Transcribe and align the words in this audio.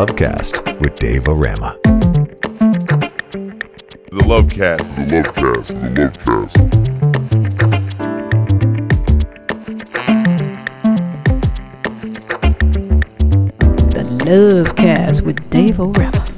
Lovecast 0.00 0.80
with 0.80 0.94
Dave 0.94 1.28
O 1.28 1.34
Rama. 1.34 1.76
The 1.84 1.90
Lovecast. 4.24 4.96
The 4.96 5.04
Lovecast. 5.12 5.76
The 5.76 5.88
Lovecast. 6.00 6.56
The 13.92 14.04
Lovecast 14.24 15.20
with 15.20 15.36
Dave 15.50 15.78
O'Rama. 15.78 16.29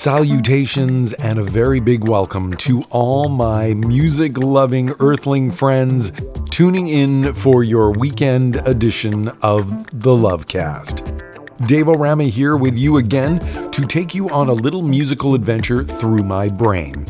Salutations 0.00 1.12
and 1.12 1.38
a 1.38 1.42
very 1.42 1.78
big 1.78 2.08
welcome 2.08 2.54
to 2.54 2.80
all 2.88 3.28
my 3.28 3.74
music 3.74 4.38
loving 4.38 4.90
earthling 4.98 5.50
friends 5.50 6.10
tuning 6.46 6.88
in 6.88 7.34
for 7.34 7.64
your 7.64 7.90
weekend 7.90 8.66
edition 8.66 9.28
of 9.42 9.68
the 9.90 10.08
Lovecast. 10.08 11.66
Dave 11.66 11.90
O'Rama 11.90 12.24
here 12.24 12.56
with 12.56 12.78
you 12.78 12.96
again 12.96 13.40
to 13.72 13.82
take 13.82 14.14
you 14.14 14.26
on 14.30 14.48
a 14.48 14.54
little 14.54 14.80
musical 14.80 15.34
adventure 15.34 15.84
through 15.84 16.22
my 16.22 16.48
brain. 16.48 17.04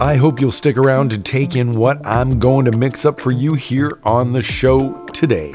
I 0.00 0.16
hope 0.16 0.40
you'll 0.40 0.52
stick 0.52 0.78
around 0.78 1.10
to 1.10 1.18
take 1.18 1.54
in 1.54 1.72
what 1.72 2.00
I'm 2.06 2.38
going 2.38 2.64
to 2.64 2.78
mix 2.78 3.04
up 3.04 3.20
for 3.20 3.30
you 3.30 3.52
here 3.52 4.00
on 4.04 4.32
the 4.32 4.40
show 4.40 5.04
today. 5.08 5.52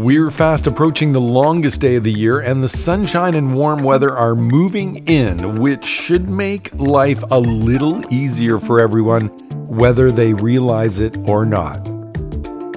We're 0.00 0.30
fast 0.30 0.68
approaching 0.68 1.10
the 1.10 1.20
longest 1.20 1.80
day 1.80 1.96
of 1.96 2.04
the 2.04 2.12
year, 2.12 2.38
and 2.38 2.62
the 2.62 2.68
sunshine 2.68 3.34
and 3.34 3.52
warm 3.52 3.80
weather 3.80 4.16
are 4.16 4.36
moving 4.36 5.04
in, 5.08 5.56
which 5.56 5.84
should 5.84 6.30
make 6.30 6.72
life 6.74 7.24
a 7.32 7.40
little 7.40 8.00
easier 8.14 8.60
for 8.60 8.80
everyone, 8.80 9.26
whether 9.66 10.12
they 10.12 10.34
realize 10.34 11.00
it 11.00 11.18
or 11.28 11.44
not. 11.44 11.90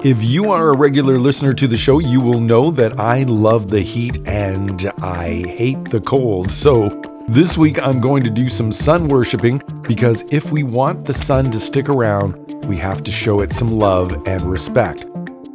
If 0.04 0.20
you 0.20 0.50
are 0.50 0.70
a 0.70 0.76
regular 0.76 1.14
listener 1.14 1.52
to 1.52 1.68
the 1.68 1.76
show, 1.76 2.00
you 2.00 2.20
will 2.20 2.40
know 2.40 2.72
that 2.72 2.98
I 2.98 3.22
love 3.22 3.68
the 3.68 3.82
heat 3.82 4.26
and 4.26 4.92
I 5.00 5.44
hate 5.56 5.84
the 5.84 6.00
cold. 6.00 6.50
So, 6.50 6.88
this 7.28 7.56
week 7.56 7.80
I'm 7.80 8.00
going 8.00 8.24
to 8.24 8.30
do 8.30 8.48
some 8.48 8.72
sun 8.72 9.06
worshiping 9.06 9.62
because 9.82 10.24
if 10.32 10.50
we 10.50 10.64
want 10.64 11.04
the 11.04 11.14
sun 11.14 11.52
to 11.52 11.60
stick 11.60 11.88
around, 11.88 12.34
we 12.66 12.76
have 12.78 13.04
to 13.04 13.12
show 13.12 13.42
it 13.42 13.52
some 13.52 13.68
love 13.68 14.26
and 14.26 14.42
respect. 14.42 15.06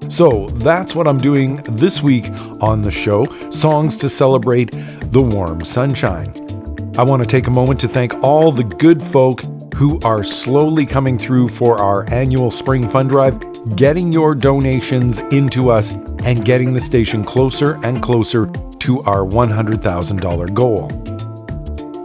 So 0.09 0.47
that's 0.47 0.95
what 0.95 1.07
I'm 1.07 1.17
doing 1.17 1.57
this 1.63 2.01
week 2.01 2.29
on 2.61 2.81
the 2.81 2.91
show 2.91 3.25
songs 3.49 3.97
to 3.97 4.09
celebrate 4.09 4.71
the 5.11 5.21
warm 5.21 5.63
sunshine. 5.63 6.33
I 6.97 7.03
want 7.03 7.23
to 7.23 7.29
take 7.29 7.47
a 7.47 7.51
moment 7.51 7.79
to 7.81 7.87
thank 7.87 8.13
all 8.23 8.51
the 8.51 8.63
good 8.63 9.03
folk 9.03 9.41
who 9.75 9.99
are 9.99 10.23
slowly 10.23 10.85
coming 10.85 11.17
through 11.17 11.49
for 11.49 11.79
our 11.79 12.11
annual 12.11 12.49
spring 12.49 12.89
fund 12.89 13.09
drive, 13.09 13.39
getting 13.75 14.11
your 14.11 14.33
donations 14.33 15.19
into 15.31 15.69
us, 15.69 15.93
and 16.23 16.43
getting 16.43 16.73
the 16.73 16.81
station 16.81 17.23
closer 17.23 17.79
and 17.85 18.01
closer 18.01 18.47
to 18.79 18.99
our 19.01 19.21
$100,000 19.21 20.53
goal. 20.55 20.89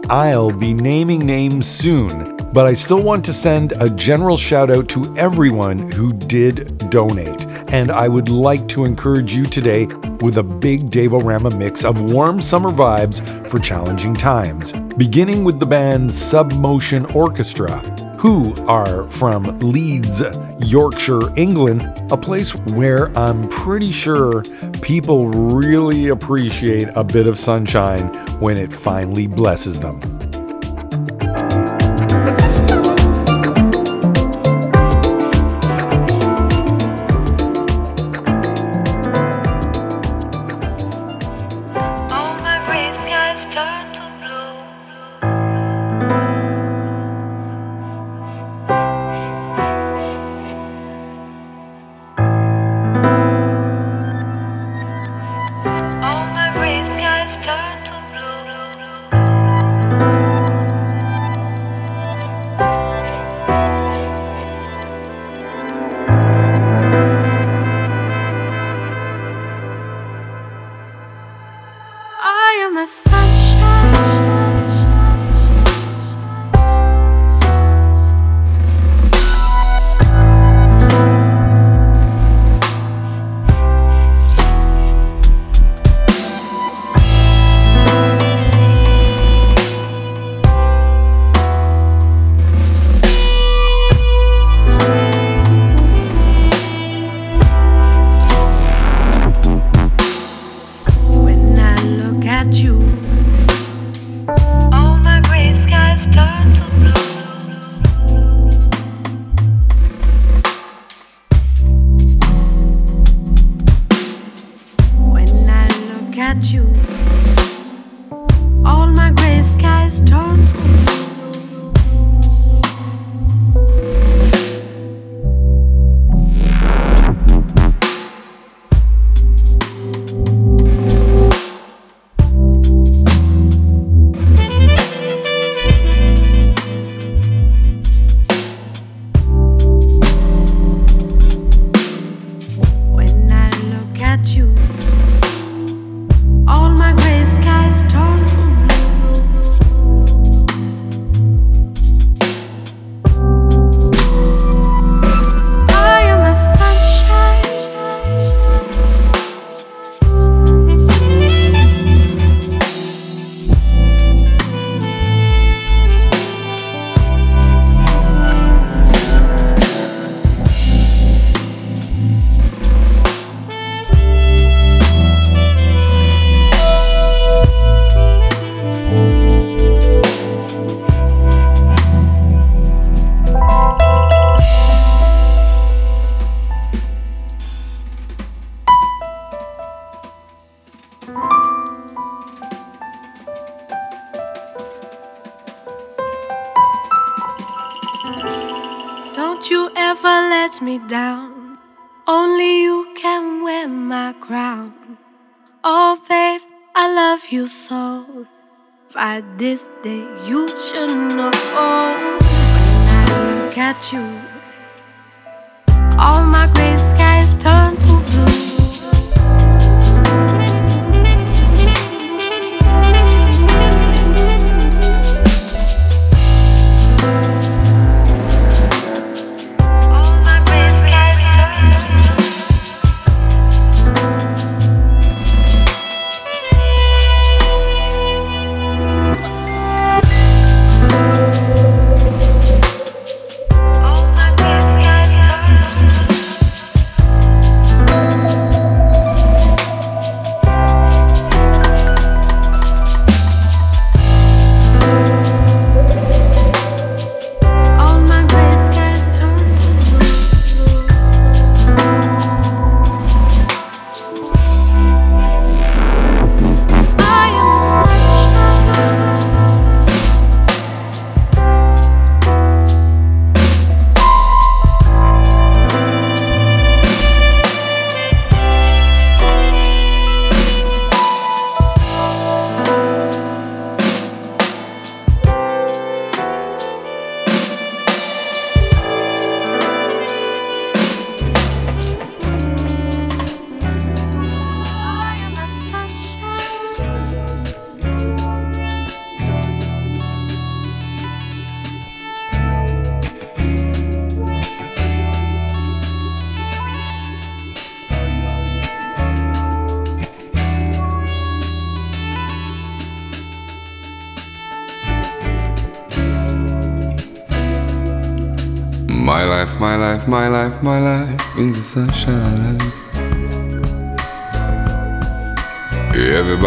I'll 0.09 0.51
be 0.51 0.73
naming 0.73 1.25
names 1.25 1.65
soon, 1.65 2.37
but 2.53 2.67
I 2.67 2.75
still 2.75 3.01
want 3.01 3.25
to 3.25 3.33
send 3.33 3.71
a 3.79 3.89
general 3.89 4.37
shout 4.37 4.69
out 4.69 4.87
to 4.89 5.15
everyone 5.17 5.91
who 5.91 6.09
did 6.09 6.89
donate. 6.91 7.42
And 7.73 7.89
I 7.89 8.07
would 8.07 8.29
like 8.29 8.67
to 8.67 8.85
encourage 8.85 9.33
you 9.33 9.45
today 9.45 9.87
with 10.21 10.37
a 10.37 10.43
big 10.43 10.91
Dave 10.91 11.11
Rama 11.11 11.49
mix 11.57 11.83
of 11.83 12.13
warm 12.13 12.39
summer 12.39 12.69
vibes 12.69 13.47
for 13.47 13.57
challenging 13.57 14.13
times, 14.13 14.71
beginning 14.95 15.43
with 15.43 15.59
the 15.59 15.65
band 15.65 16.11
Submotion 16.11 17.15
Orchestra, 17.15 17.79
who 18.19 18.53
are 18.67 19.01
from 19.09 19.57
Leeds, 19.57 20.21
Yorkshire, 20.59 21.35
England, 21.35 21.81
a 22.11 22.15
place 22.15 22.51
where 22.73 23.07
I'm 23.17 23.49
pretty 23.49 23.91
sure 23.91 24.43
people 24.83 25.29
really 25.29 26.09
appreciate 26.09 26.89
a 26.93 27.03
bit 27.03 27.25
of 27.25 27.39
sunshine 27.39 28.05
when 28.39 28.59
it 28.59 28.71
finally 28.71 29.25
blesses 29.25 29.79
them. 29.79 29.99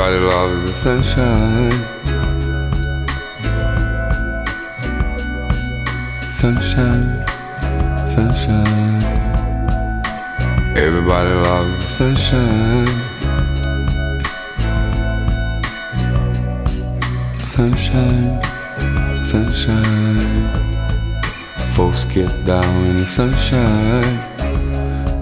Everybody 0.06 0.36
loves 0.36 0.62
the 0.62 0.70
sunshine. 0.70 1.72
Sunshine, 6.30 7.26
sunshine. 8.06 9.02
Everybody 10.76 11.30
loves 11.48 11.76
the 11.76 11.88
sunshine. 11.98 12.86
Sunshine, 17.40 18.40
sunshine. 19.24 20.48
Folks 21.74 22.04
get 22.04 22.30
down 22.46 22.86
in 22.86 22.98
the 22.98 23.06
sunshine. 23.06 24.20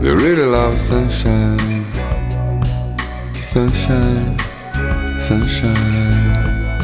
They 0.03 0.13
really 0.13 0.45
love 0.45 0.77
sunshine. 0.77 1.87
Sunshine, 3.33 4.37
sunshine. 5.25 6.83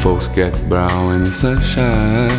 Folks 0.00 0.28
get 0.28 0.54
brown 0.68 1.16
in 1.16 1.24
the 1.24 1.32
sunshine. 1.32 2.30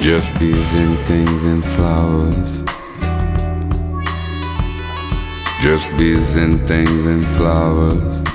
Just 0.00 0.38
bees 0.38 0.74
and 0.74 0.96
things 1.08 1.44
and 1.44 1.64
flowers. 1.64 2.62
Just 5.60 5.88
bees 5.98 6.36
and 6.36 6.64
things 6.68 7.06
and 7.06 7.26
flowers. 7.26 8.31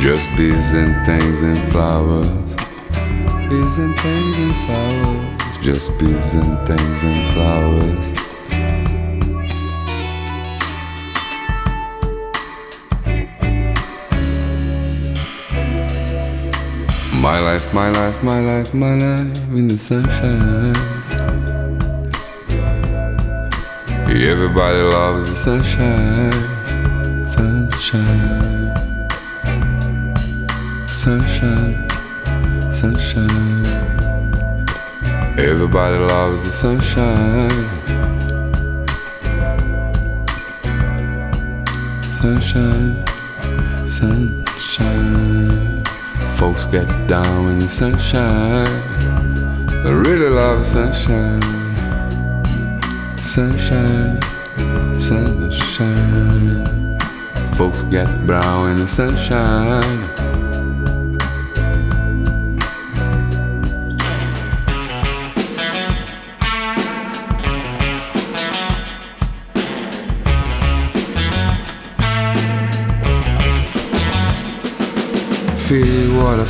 Just 0.00 0.28
bees 0.36 0.74
and 0.74 0.94
things 1.04 1.42
and 1.42 1.58
flowers. 1.72 2.54
Bees 3.50 3.78
and 3.78 3.98
things 4.00 4.38
and 4.38 4.54
flowers. 4.64 5.58
Just 5.58 5.98
bees 5.98 6.34
and 6.36 6.66
things 6.68 7.02
and 7.02 7.26
flowers. 7.32 8.14
My 17.20 17.40
life, 17.40 17.74
my 17.74 17.90
life, 17.90 18.22
my 18.22 18.38
life, 18.38 18.72
my 18.72 18.94
life 18.94 19.48
in 19.50 19.66
the 19.66 19.76
sunshine. 19.76 20.76
Everybody 24.08 24.78
loves 24.78 25.28
the 25.28 25.34
sunshine. 25.34 27.26
Sunshine. 27.26 28.67
Sunshine. 31.08 31.88
Sunshine. 32.70 33.64
Everybody 35.38 35.96
loves 35.96 36.44
the 36.44 36.52
sunshine. 36.52 37.66
Sunshine. 42.02 43.06
Sunshine. 43.88 45.82
Folks 46.36 46.66
get 46.66 46.86
down 47.06 47.52
in 47.52 47.58
the 47.60 47.68
sunshine. 47.70 48.66
I 49.86 49.88
really 49.88 50.28
love 50.28 50.58
the 50.58 50.64
sunshine. 50.64 51.40
Sunshine, 53.16 54.20
sunshine. 55.00 56.98
Folks 57.54 57.84
get 57.84 58.08
brown 58.26 58.72
in 58.72 58.76
the 58.76 58.86
sunshine. 58.86 60.07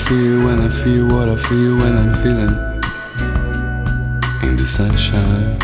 Feel 0.08 0.38
when 0.42 0.60
I 0.60 0.70
feel 0.70 1.06
what 1.08 1.28
I 1.28 1.36
feel 1.36 1.76
when 1.76 1.94
I'm 1.98 2.14
feeling 2.14 2.56
in 4.42 4.56
the 4.56 4.64
sunshine. 4.66 5.60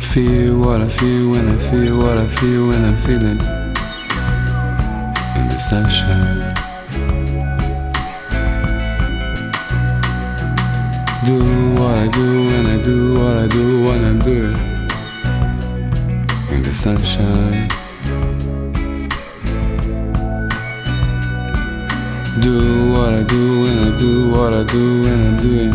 Feel 0.00 0.56
what 0.56 0.80
I 0.80 0.88
feel 0.88 1.28
when 1.28 1.48
I 1.48 1.58
feel 1.58 1.98
what 1.98 2.16
I 2.16 2.24
feel 2.24 2.68
when 2.68 2.82
I'm 2.82 2.96
feeling 2.96 3.38
in 5.36 5.48
the 5.52 5.58
sunshine. 5.60 6.54
Do 11.26 11.74
what 11.74 11.98
I 11.98 12.08
do 12.08 12.46
when 12.46 12.64
I 12.64 12.82
do 12.82 13.18
what 13.18 13.36
I 13.36 13.48
do 13.48 13.84
when 13.84 14.02
I'm 14.02 14.18
doing 14.20 14.56
in 16.56 16.62
the 16.62 16.72
sunshine. 16.72 17.83
Do 22.40 22.90
what 22.90 23.14
I 23.14 23.22
do 23.22 23.64
and 23.66 23.94
I 23.94 23.96
do 23.96 24.28
what 24.28 24.52
I 24.52 24.64
do 24.64 25.04
and 25.06 25.22
I'm 25.22 25.36
doing 25.40 25.74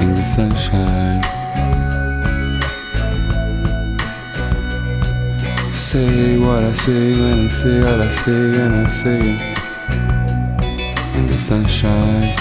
in 0.00 0.12
the 0.12 0.24
sunshine. 0.24 1.22
Say 5.72 6.36
what 6.38 6.64
I 6.64 6.72
say 6.72 7.14
when 7.20 7.44
I 7.44 7.48
say 7.48 7.80
what 7.80 8.00
I 8.00 8.08
say 8.08 8.60
and 8.60 8.74
I'm 8.74 8.90
saying 8.90 9.38
in 11.14 11.26
the 11.28 11.34
sunshine. 11.34 12.34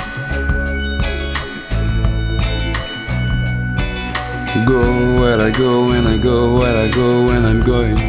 Go 4.65 4.81
where 5.21 5.39
I 5.39 5.51
go 5.51 5.85
when 5.85 6.07
I 6.07 6.17
go 6.17 6.57
where 6.57 6.75
I 6.75 6.87
go 6.87 7.25
when 7.25 7.45
I'm 7.45 7.61
going 7.61 7.99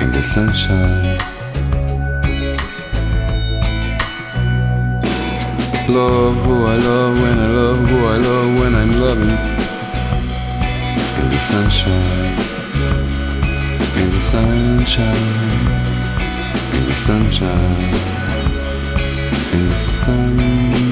in 0.00 0.10
the 0.10 0.22
sunshine. 0.24 1.33
Love 5.86 6.34
who 6.46 6.64
I 6.64 6.76
love 6.76 7.20
when 7.20 7.38
I 7.38 7.46
love 7.46 7.78
who 7.88 8.06
I 8.06 8.16
love 8.16 8.58
when 8.58 8.74
I'm 8.74 8.90
loving. 8.98 9.28
In 11.20 11.28
the 11.28 11.38
sunshine, 11.38 12.38
in 14.00 14.08
the 14.08 14.18
sunshine, 14.18 15.16
in 16.74 16.86
the 16.86 16.94
sunshine, 16.94 17.94
in 19.52 19.68
the 19.68 19.74
sunshine. 19.74 20.83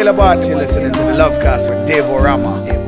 Killer 0.00 0.14
Barty 0.14 0.54
listening 0.54 0.92
to 0.92 0.98
the 1.00 1.12
Lovecast 1.12 1.68
with 1.68 1.86
Dave 1.86 2.04
Orama. 2.04 2.79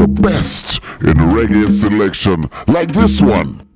The 0.00 0.08
best 0.08 0.78
in 1.02 1.14
reggae 1.34 1.68
selection 1.68 2.48
like 2.66 2.90
this 2.92 3.20
one. 3.20 3.69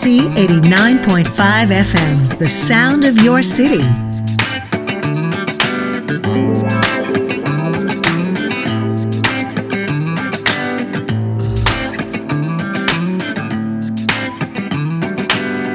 CIUT 0.00 0.34
89.5 0.34 1.24
FM, 1.26 2.38
the 2.38 2.48
sound 2.48 3.04
of 3.04 3.18
your 3.18 3.42
city. 3.42 3.82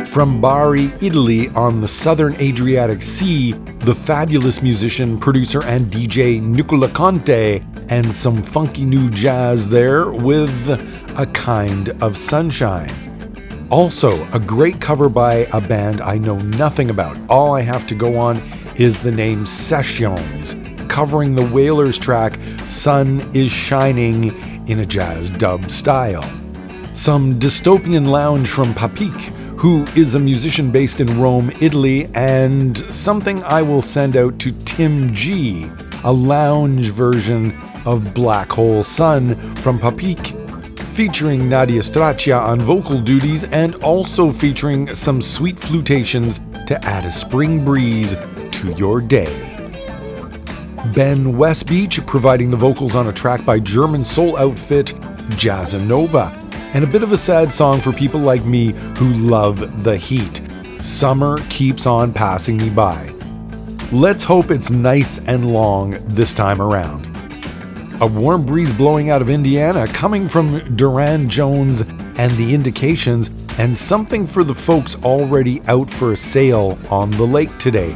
From 0.09 0.41
Bari, 0.41 0.91
Italy, 1.01 1.49
on 1.49 1.79
the 1.81 1.87
southern 1.87 2.33
Adriatic 2.41 3.03
Sea, 3.03 3.51
the 3.51 3.93
fabulous 3.93 4.63
musician, 4.63 5.19
producer, 5.19 5.63
and 5.65 5.91
DJ 5.93 6.41
Nicola 6.41 6.89
Conte, 6.89 7.63
and 7.89 8.11
some 8.15 8.41
funky 8.41 8.85
new 8.85 9.07
jazz 9.11 9.69
there 9.69 10.09
with 10.09 10.49
a 11.15 11.27
kind 11.27 11.89
of 12.01 12.17
sunshine. 12.17 13.04
Also, 13.71 14.31
a 14.31 14.39
great 14.39 14.79
cover 14.79 15.09
by 15.09 15.47
a 15.51 15.59
band 15.59 15.99
I 15.99 16.19
know 16.19 16.37
nothing 16.37 16.91
about. 16.91 17.17
All 17.29 17.55
I 17.55 17.61
have 17.61 17.87
to 17.87 17.95
go 17.95 18.17
on 18.17 18.37
is 18.75 18.99
the 18.99 19.11
name 19.11 19.45
Sessiones, 19.45 20.87
covering 20.87 21.35
the 21.35 21.45
Wailers 21.47 21.97
track 21.97 22.37
Sun 22.67 23.27
is 23.35 23.51
Shining 23.51 24.25
in 24.67 24.81
a 24.81 24.85
jazz 24.85 25.31
dub 25.31 25.71
style. 25.71 26.23
Some 26.93 27.39
dystopian 27.39 28.07
lounge 28.07 28.49
from 28.49 28.73
Papik, 28.73 29.19
who 29.57 29.85
is 29.95 30.13
a 30.13 30.19
musician 30.19 30.71
based 30.71 30.99
in 30.99 31.19
Rome, 31.19 31.51
Italy, 31.59 32.07
and 32.13 32.77
something 32.93 33.43
I 33.45 33.63
will 33.63 33.81
send 33.81 34.15
out 34.15 34.37
to 34.39 34.51
Tim 34.65 35.11
G, 35.13 35.65
a 36.03 36.11
lounge 36.13 36.89
version 36.89 37.59
of 37.85 38.13
Black 38.13 38.51
Hole 38.51 38.83
Sun 38.83 39.35
from 39.55 39.79
Papik, 39.79 40.34
featuring 40.95 41.49
Nadia 41.49 41.81
Straccia 41.81 42.39
on 42.39 42.61
vocal 42.61 42.99
duties 42.99 43.43
and 43.43 43.75
also 43.83 44.31
featuring 44.31 44.95
some 44.95 45.21
sweet 45.21 45.59
flutations 45.59 46.39
to 46.67 46.79
add 46.85 47.03
a 47.03 47.11
spring 47.11 47.65
breeze 47.65 48.15
to 48.51 48.73
your 48.77 49.01
day. 49.01 49.25
Ben 50.95 51.25
Westbeech 51.33 52.07
providing 52.07 52.49
the 52.49 52.55
vocals 52.55 52.95
on 52.95 53.07
a 53.07 53.13
track 53.13 53.43
by 53.43 53.59
German 53.59 54.05
soul 54.05 54.37
outfit 54.37 54.93
Jazzanova, 55.31 56.31
and 56.73 56.85
a 56.85 56.87
bit 56.87 57.03
of 57.03 57.11
a 57.11 57.17
sad 57.17 57.53
song 57.53 57.81
for 57.81 57.91
people 57.91 58.21
like 58.21 58.45
me 58.45 58.71
who 58.97 59.09
love 59.15 59.83
the 59.83 59.97
heat. 59.97 60.41
Summer 60.79 61.39
keeps 61.49 61.85
on 61.85 62.13
passing 62.13 62.55
me 62.55 62.69
by. 62.69 63.11
Let's 63.91 64.23
hope 64.23 64.49
it's 64.49 64.69
nice 64.69 65.19
and 65.19 65.51
long 65.51 65.97
this 66.07 66.33
time 66.33 66.61
around. 66.61 67.14
A 68.01 68.07
warm 68.07 68.45
breeze 68.45 68.73
blowing 68.73 69.09
out 69.09 69.21
of 69.21 69.29
Indiana 69.29 69.87
coming 69.87 70.27
from 70.27 70.75
Durand 70.75 71.29
Jones 71.29 71.79
and 71.79 72.29
the 72.35 72.53
indications, 72.53 73.29
and 73.57 73.77
something 73.77 74.27
for 74.27 74.43
the 74.43 74.53
folks 74.53 74.97
already 75.05 75.61
out 75.69 75.89
for 75.89 76.11
a 76.11 76.17
sail 76.17 76.77
on 76.91 77.09
the 77.11 77.23
lake 77.23 77.57
today. 77.57 77.95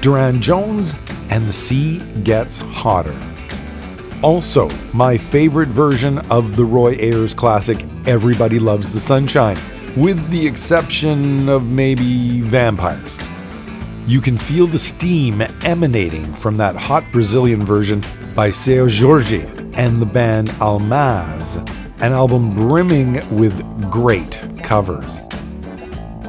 Durand 0.00 0.42
Jones 0.42 0.94
and 1.30 1.44
the 1.44 1.52
sea 1.52 2.00
gets 2.24 2.56
hotter. 2.56 3.16
Also, 4.20 4.68
my 4.92 5.16
favorite 5.16 5.68
version 5.68 6.18
of 6.28 6.56
the 6.56 6.64
Roy 6.64 6.96
Ayers 6.98 7.32
classic, 7.32 7.84
Everybody 8.04 8.58
Loves 8.58 8.90
the 8.90 8.98
Sunshine, 8.98 9.58
with 9.96 10.28
the 10.30 10.44
exception 10.44 11.48
of 11.48 11.70
maybe 11.70 12.40
vampires. 12.40 13.16
You 14.08 14.20
can 14.20 14.38
feel 14.38 14.66
the 14.66 14.80
steam 14.80 15.40
emanating 15.62 16.24
from 16.34 16.56
that 16.56 16.74
hot 16.74 17.04
Brazilian 17.12 17.64
version 17.64 18.02
by 18.36 18.50
Seu 18.50 18.86
Jorge 18.86 19.46
and 19.76 19.96
the 19.96 20.04
band 20.04 20.50
Almaz, 20.60 21.56
an 22.02 22.12
album 22.12 22.54
brimming 22.54 23.14
with 23.34 23.58
great 23.90 24.42
covers. 24.62 25.18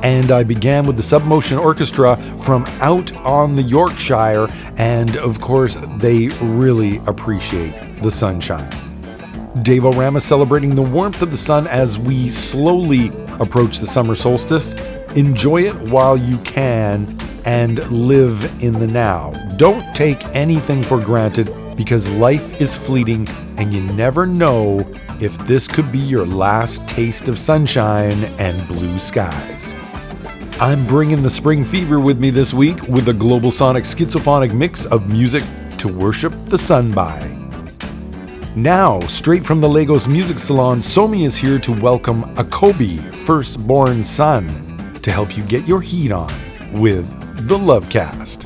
And 0.03 0.31
I 0.31 0.43
began 0.43 0.85
with 0.87 0.95
the 0.95 1.03
Submotion 1.03 1.61
Orchestra 1.61 2.15
from 2.45 2.63
out 2.79 3.13
on 3.17 3.57
the 3.57 3.61
Yorkshire, 3.61 4.47
and 4.77 5.17
of 5.17 5.41
course, 5.41 5.75
they 5.97 6.29
really 6.39 7.01
appreciate 7.07 7.97
the 7.97 8.11
sunshine. 8.11 8.69
Dave 9.61 9.83
O 9.83 9.91
Rama 9.91 10.21
celebrating 10.21 10.75
the 10.75 10.81
warmth 10.81 11.21
of 11.21 11.31
the 11.31 11.37
sun 11.37 11.67
as 11.67 11.99
we 11.99 12.29
slowly 12.29 13.11
approach 13.41 13.79
the 13.79 13.87
summer 13.87 14.15
solstice. 14.15 14.73
Enjoy 15.17 15.63
it 15.63 15.75
while 15.89 16.15
you 16.15 16.37
can 16.39 17.19
and 17.43 17.85
live 17.91 18.63
in 18.63 18.71
the 18.71 18.87
now. 18.87 19.31
Don't 19.57 19.93
take 19.93 20.23
anything 20.27 20.83
for 20.83 21.01
granted 21.01 21.49
because 21.77 22.09
life 22.09 22.59
is 22.59 22.75
fleeting 22.75 23.27
and 23.55 23.73
you 23.73 23.81
never 23.93 24.25
know 24.25 24.79
if 25.21 25.37
this 25.47 25.67
could 25.67 25.91
be 25.91 25.99
your 25.99 26.25
last 26.25 26.85
taste 26.87 27.29
of 27.29 27.39
sunshine 27.39 28.25
and 28.39 28.67
blue 28.67 28.99
skies. 28.99 29.73
I'm 30.59 30.85
bringing 30.87 31.21
the 31.21 31.29
spring 31.29 31.63
fever 31.63 31.99
with 31.99 32.19
me 32.19 32.31
this 32.31 32.53
week 32.53 32.81
with 32.87 33.07
a 33.07 33.13
global 33.13 33.51
sonic 33.51 33.83
schizophonic 33.83 34.53
mix 34.53 34.85
of 34.87 35.07
music 35.07 35.43
to 35.77 35.87
worship 35.87 36.33
the 36.45 36.57
sun 36.57 36.91
by. 36.91 37.19
Now, 38.55 38.99
straight 39.01 39.45
from 39.45 39.61
the 39.61 39.69
Lagos 39.69 40.07
Music 40.07 40.39
Salon, 40.39 40.79
Somi 40.79 41.25
is 41.25 41.37
here 41.37 41.59
to 41.59 41.79
welcome 41.79 42.23
Akobi, 42.37 42.99
firstborn 43.13 44.03
son, 44.03 44.47
to 45.03 45.11
help 45.11 45.37
you 45.37 45.43
get 45.43 45.67
your 45.67 45.79
heat 45.79 46.11
on 46.11 46.33
with 46.73 47.07
the 47.47 47.57
Lovecast. 47.57 48.36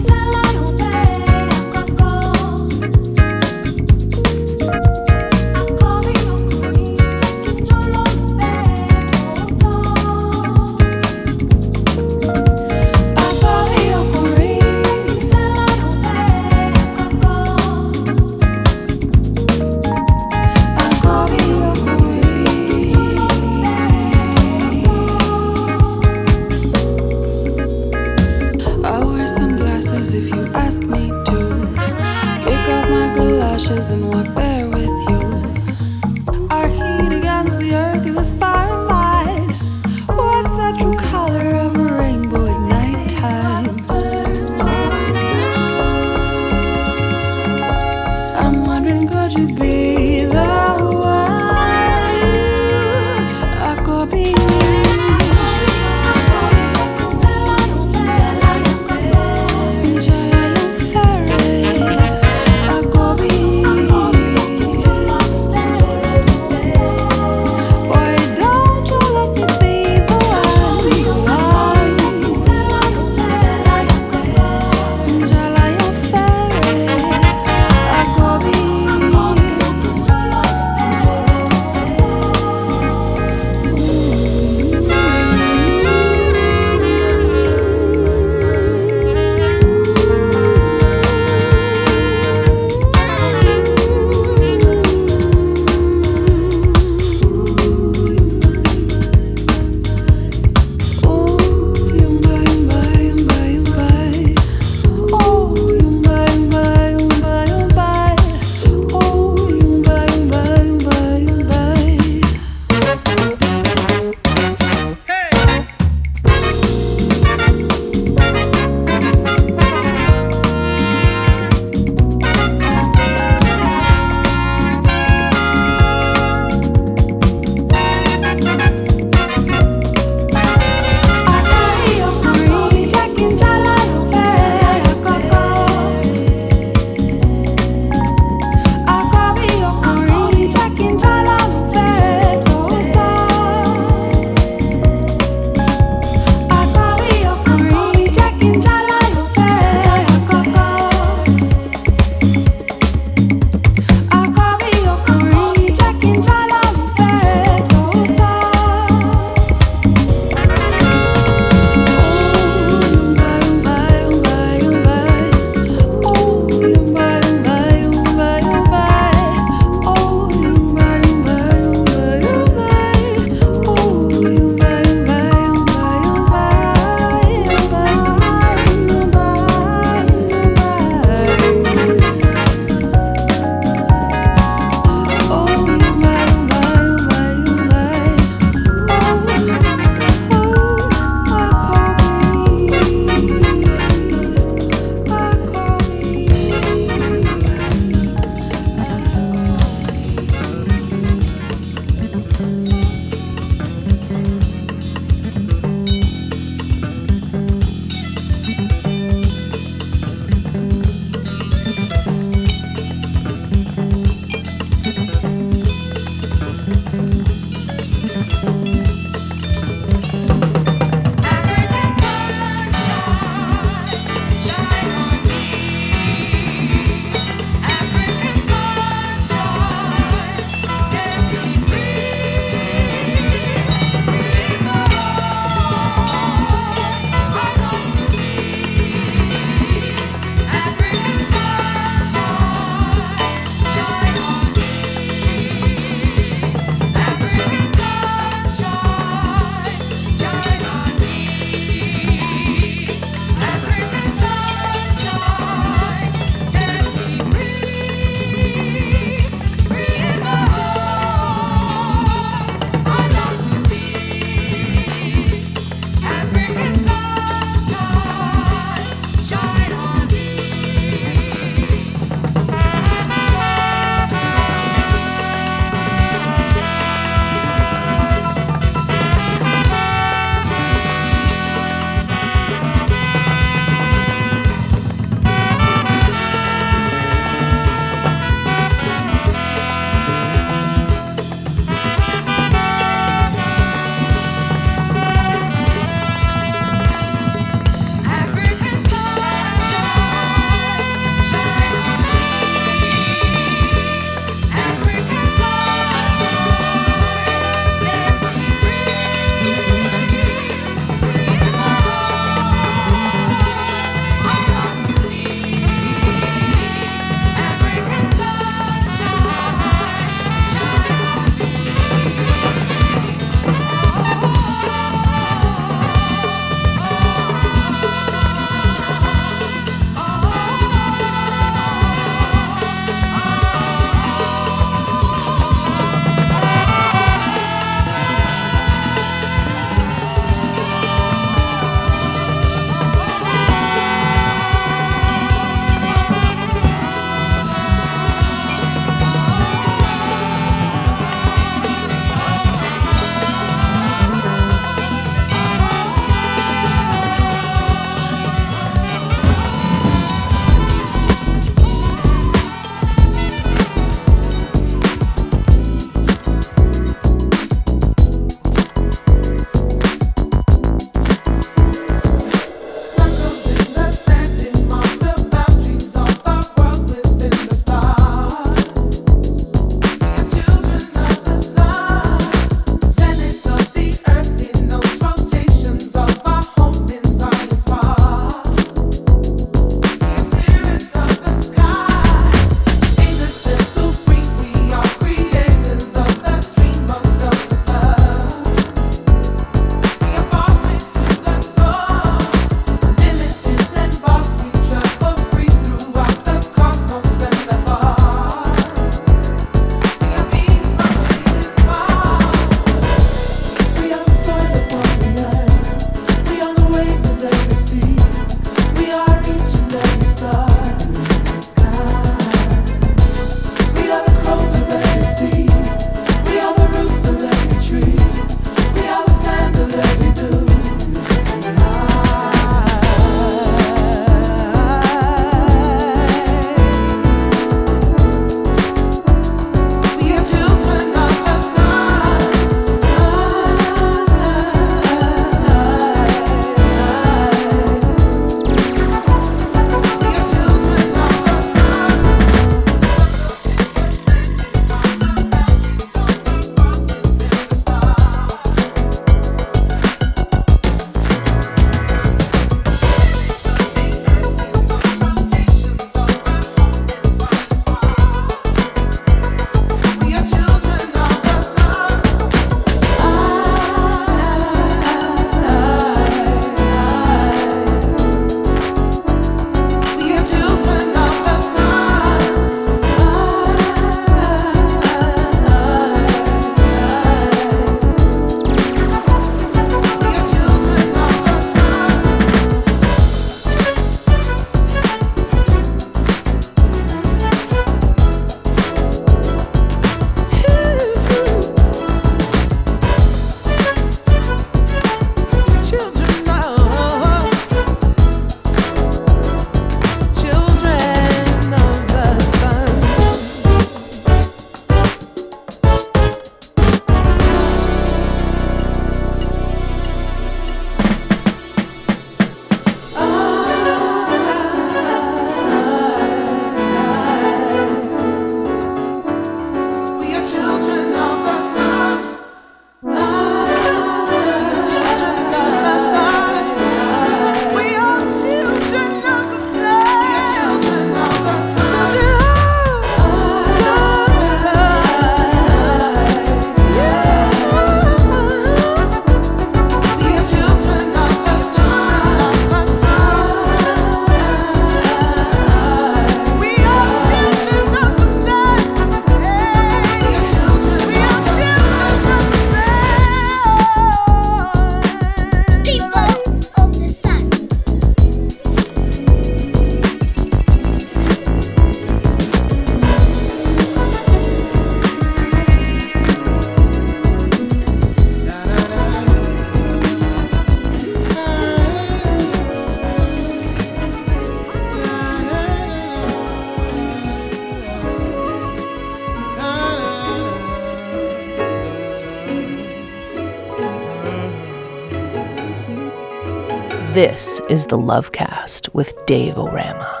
This 597.01 597.41
is 597.49 597.65
the 597.65 597.79
Lovecast 597.79 598.75
with 598.75 598.95
Dave 599.07 599.39
O 599.39 599.47
Rama. 599.47 600.00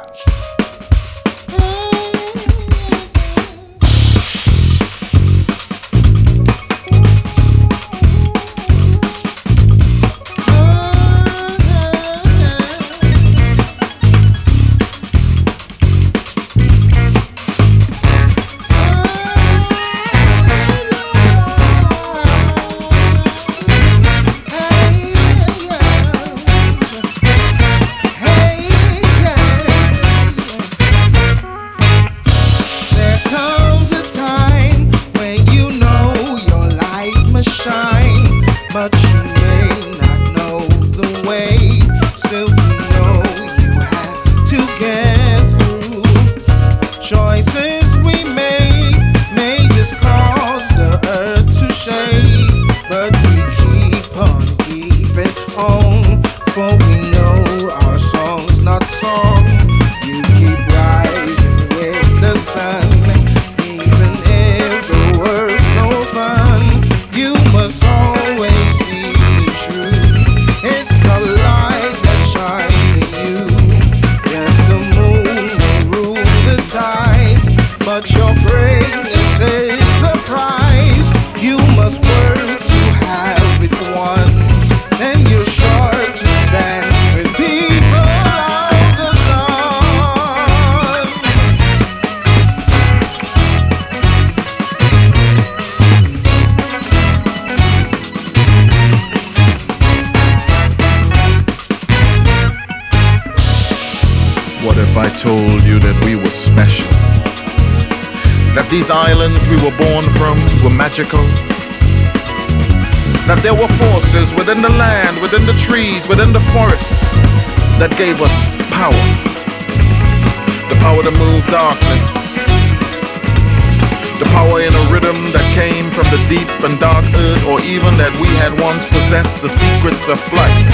Of 130.09 130.19
flight 130.19 130.65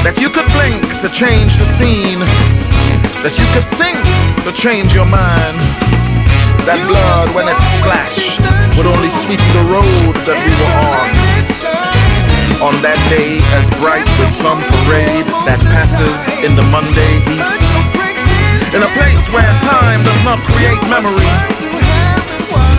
that 0.00 0.16
you 0.16 0.30
could 0.32 0.48
blink 0.56 0.80
to 1.04 1.08
change 1.12 1.52
the 1.60 1.68
scene, 1.68 2.22
that 3.20 3.36
you 3.36 3.44
could 3.52 3.66
think 3.76 4.00
to 4.46 4.54
change 4.56 4.96
your 4.96 5.04
mind. 5.04 5.60
That 6.64 6.80
blood, 6.88 7.28
when 7.36 7.44
it 7.50 7.58
splashed, 7.76 8.40
would 8.78 8.88
only 8.88 9.12
sweeten 9.20 9.44
the 9.52 9.66
road 9.68 10.14
that 10.24 10.38
we 10.38 10.52
were 10.54 10.74
on. 10.86 11.10
On 12.64 12.74
that 12.80 12.96
day, 13.12 13.36
as 13.58 13.68
bright 13.82 14.08
with 14.16 14.32
some 14.32 14.62
parade 14.86 15.28
that 15.44 15.60
passes 15.74 16.30
in 16.40 16.56
the 16.56 16.64
Monday 16.72 17.14
heat. 17.28 17.44
In 18.72 18.80
a 18.80 18.90
place 18.96 19.28
where 19.28 19.50
time 19.66 20.00
does 20.08 20.20
not 20.24 20.40
create 20.56 20.80
memory. 20.88 21.32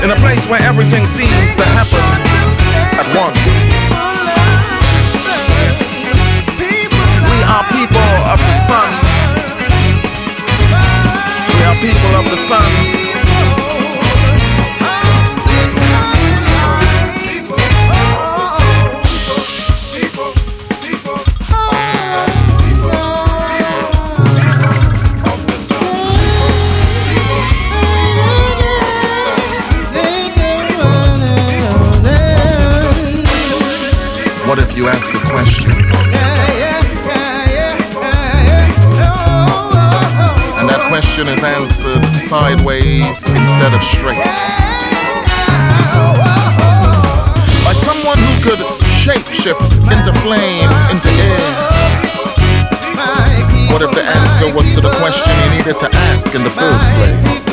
In 0.01 0.09
a 0.09 0.19
place 0.23 0.47
where 0.49 0.63
everything 0.63 1.05
seems 1.05 1.53
to 1.53 1.65
happen 1.77 2.07
at 2.95 3.07
once. 3.13 3.56
Are 7.47 7.63
people 7.71 8.11
of 8.31 8.39
the 8.39 8.53
sun. 8.67 8.89
We 11.47 11.63
are 11.63 11.75
people 11.75 12.13
of 12.19 12.25
the 12.29 12.37
sun. 12.37 12.97
What 34.47 34.59
if 34.59 34.77
you 34.77 34.87
ask 34.87 35.13
a 35.13 35.19
question? 35.29 36.06
Question 40.97 41.27
is 41.27 41.43
answered 41.43 42.03
sideways 42.17 43.21
instead 43.29 43.71
of 43.71 43.83
straight. 43.83 44.17
By 47.61 47.73
someone 47.77 48.17
who 48.17 48.33
could 48.41 48.61
shapeshift 49.05 49.77
into 49.93 50.11
flame, 50.25 50.71
into 50.89 51.09
air. 51.21 51.49
What 53.69 53.83
if 53.83 53.93
the 53.93 54.01
answer 54.01 54.51
was 54.55 54.73
to 54.73 54.81
the 54.81 54.89
question 54.97 55.37
you 55.37 55.57
needed 55.59 55.77
to 55.85 55.89
ask 56.09 56.33
in 56.33 56.41
the 56.41 56.49
first 56.49 56.89
place? 56.97 57.45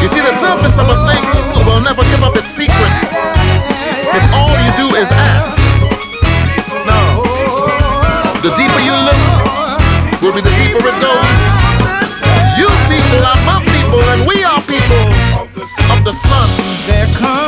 You 0.00 0.08
see, 0.08 0.22
the 0.24 0.32
surface 0.32 0.78
of 0.78 0.88
a 0.88 0.96
thing 1.04 1.66
will 1.66 1.82
never 1.82 2.04
give 2.04 2.22
up 2.22 2.36
its 2.36 2.48
secrets 2.48 3.36
if 4.16 4.32
all 4.32 4.56
you 4.64 4.88
do 4.88 4.96
is 4.96 5.12
ask. 5.12 5.87
Will 10.38 10.50
the 10.50 10.56
deeper 10.56 10.78
it 10.78 10.98
goes. 11.00 12.22
You 12.58 12.68
people 12.90 13.24
are 13.26 13.40
my 13.46 13.58
people, 13.64 14.02
and 14.12 14.26
we 14.26 14.44
are 14.44 14.60
people 14.62 15.06
of 15.92 16.04
the 16.04 16.12
sun. 16.12 16.48
There 16.86 17.06
comes 17.14 17.47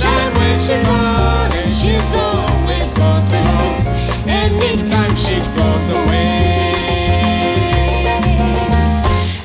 She's 0.00 0.86
gone, 0.86 1.52
and 1.52 1.74
she's 1.74 2.14
always 2.14 2.94
gone 2.94 3.26
too 3.26 3.36
long. 3.36 3.76
Anytime 4.26 5.14
she 5.14 5.34
goes 5.56 5.90
away. 5.90 6.74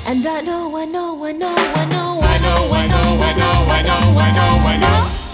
And 0.06 0.26
I 0.26 0.42
know, 0.42 0.78
I 0.78 0.86
know, 0.86 1.26
I 1.26 1.32
know, 1.34 1.56
I 1.58 1.86
know, 1.92 2.20
I 2.22 2.38
know, 2.38 2.72
I 2.72 2.88
know, 2.88 3.20
I 3.20 3.34
know, 3.34 3.66
I 3.68 3.82
know, 3.82 4.18
I 4.18 4.32
know, 4.32 4.68
I 4.68 4.78
know. 4.78 5.10
Anytime 5.12 5.25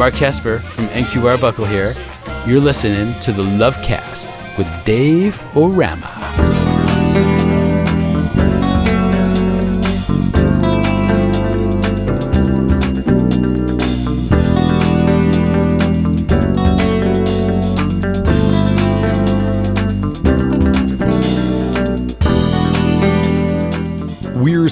Mark 0.00 0.14
Kesper 0.14 0.62
from 0.62 0.86
NQR 0.86 1.38
Buckle 1.38 1.66
here. 1.66 1.92
You're 2.46 2.58
listening 2.58 3.12
to 3.20 3.32
the 3.32 3.42
Lovecast 3.42 4.30
with 4.56 4.66
Dave 4.86 5.38
O 5.54 5.68
Rama. 5.68 7.59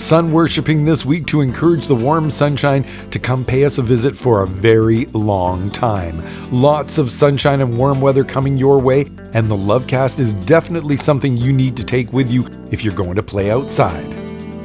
Sun 0.09 0.33
worshipping 0.33 0.87
this 0.87 1.05
week 1.05 1.27
to 1.27 1.43
encourage 1.43 1.87
the 1.87 1.95
warm 1.95 2.31
sunshine 2.31 2.83
to 3.11 3.19
come 3.19 3.45
pay 3.45 3.67
us 3.67 3.77
a 3.77 3.83
visit 3.83 4.17
for 4.17 4.41
a 4.41 4.47
very 4.47 5.05
long 5.13 5.71
time. 5.71 6.25
Lots 6.51 6.97
of 6.97 7.13
sunshine 7.13 7.61
and 7.61 7.77
warm 7.77 8.01
weather 8.01 8.25
coming 8.25 8.57
your 8.57 8.81
way, 8.81 9.05
and 9.35 9.49
the 9.49 9.55
Lovecast 9.55 10.19
is 10.19 10.33
definitely 10.47 10.97
something 10.97 11.37
you 11.37 11.53
need 11.53 11.77
to 11.77 11.85
take 11.85 12.11
with 12.11 12.31
you 12.31 12.47
if 12.71 12.83
you're 12.83 12.95
going 12.95 13.17
to 13.17 13.23
play 13.23 13.51
outside. 13.51 14.11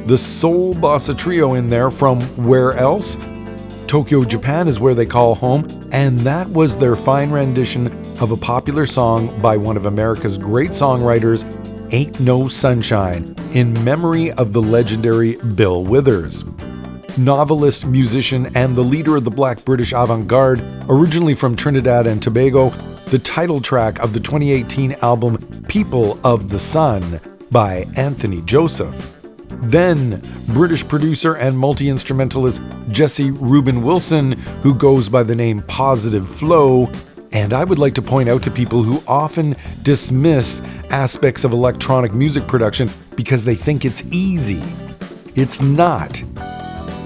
The 0.08 0.16
Soul 0.16 0.72
Bossa 0.72 1.14
Trio 1.14 1.56
in 1.56 1.68
there 1.68 1.90
from 1.90 2.22
Where 2.46 2.72
Else? 2.78 3.18
Tokyo, 3.86 4.24
Japan 4.24 4.66
is 4.66 4.80
where 4.80 4.94
they 4.94 5.04
call 5.04 5.34
home, 5.34 5.68
and 5.92 6.18
that 6.20 6.48
was 6.48 6.74
their 6.74 6.96
fine 6.96 7.30
rendition 7.30 7.88
of 8.18 8.30
a 8.30 8.36
popular 8.36 8.86
song 8.86 9.38
by 9.40 9.58
one 9.58 9.76
of 9.76 9.84
America's 9.84 10.38
great 10.38 10.70
songwriters, 10.70 11.44
Ain't 11.94 12.18
No 12.18 12.48
Sunshine, 12.48 13.36
in 13.52 13.72
memory 13.84 14.32
of 14.32 14.52
the 14.52 14.60
legendary 14.60 15.36
Bill 15.36 15.84
Withers. 15.84 16.42
Novelist, 17.16 17.86
musician, 17.86 18.50
and 18.56 18.74
the 18.74 18.82
leader 18.82 19.16
of 19.16 19.22
the 19.22 19.30
Black 19.30 19.64
British 19.64 19.92
avant 19.92 20.26
garde, 20.26 20.60
originally 20.88 21.36
from 21.36 21.54
Trinidad 21.54 22.08
and 22.08 22.20
Tobago, 22.20 22.70
the 23.06 23.20
title 23.20 23.60
track 23.60 24.00
of 24.00 24.12
the 24.12 24.18
2018 24.18 24.96
album 25.02 25.38
People 25.68 26.18
of 26.24 26.48
the 26.48 26.58
Sun 26.58 27.20
by 27.52 27.86
Anthony 27.94 28.40
Joseph. 28.40 29.16
Then, 29.62 30.20
British 30.48 30.84
producer 30.88 31.34
and 31.34 31.56
multi 31.56 31.88
instrumentalist 31.90 32.60
Jesse 32.88 33.30
Rubin 33.30 33.84
Wilson, 33.84 34.32
who 34.64 34.74
goes 34.74 35.08
by 35.08 35.22
the 35.22 35.36
name 35.36 35.62
Positive 35.68 36.28
Flow. 36.28 36.90
And 37.34 37.52
I 37.52 37.64
would 37.64 37.80
like 37.80 37.94
to 37.94 38.02
point 38.02 38.28
out 38.28 38.44
to 38.44 38.50
people 38.50 38.84
who 38.84 39.02
often 39.08 39.56
dismiss 39.82 40.62
aspects 40.90 41.42
of 41.42 41.52
electronic 41.52 42.14
music 42.14 42.46
production 42.46 42.88
because 43.16 43.44
they 43.44 43.56
think 43.56 43.84
it's 43.84 44.04
easy. 44.12 44.62
It's 45.34 45.60
not. 45.60 46.22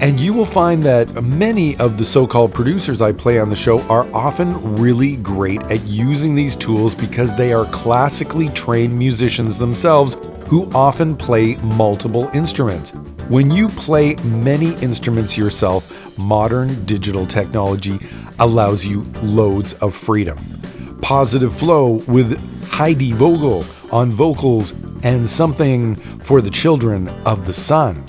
And 0.01 0.19
you 0.19 0.31
will 0.31 0.45
find 0.45 0.83
that 0.83 1.11
many 1.23 1.75
of 1.77 1.97
the 1.97 2.05
so 2.05 2.27
called 2.27 2.53
producers 2.53 3.01
I 3.01 3.11
play 3.11 3.39
on 3.39 3.49
the 3.49 3.55
show 3.55 3.79
are 3.89 4.07
often 4.13 4.53
really 4.79 5.15
great 5.15 5.63
at 5.63 5.83
using 5.85 6.35
these 6.35 6.55
tools 6.55 6.93
because 6.93 7.35
they 7.35 7.51
are 7.51 7.65
classically 7.65 8.49
trained 8.49 8.97
musicians 8.97 9.57
themselves 9.57 10.15
who 10.47 10.71
often 10.73 11.17
play 11.17 11.55
multiple 11.55 12.29
instruments. 12.35 12.91
When 13.29 13.51
you 13.51 13.67
play 13.67 14.15
many 14.23 14.73
instruments 14.75 15.37
yourself, 15.37 15.91
modern 16.19 16.85
digital 16.85 17.25
technology 17.25 17.99
allows 18.39 18.85
you 18.85 19.03
loads 19.21 19.73
of 19.73 19.95
freedom. 19.95 20.37
Positive 21.01 21.55
Flow 21.55 22.03
with 22.07 22.39
Heidi 22.69 23.11
Vogel 23.11 23.63
on 23.91 24.11
vocals 24.11 24.73
and 25.03 25.27
something 25.27 25.95
for 25.95 26.41
the 26.41 26.49
children 26.49 27.07
of 27.25 27.45
the 27.45 27.53
sun. 27.53 28.03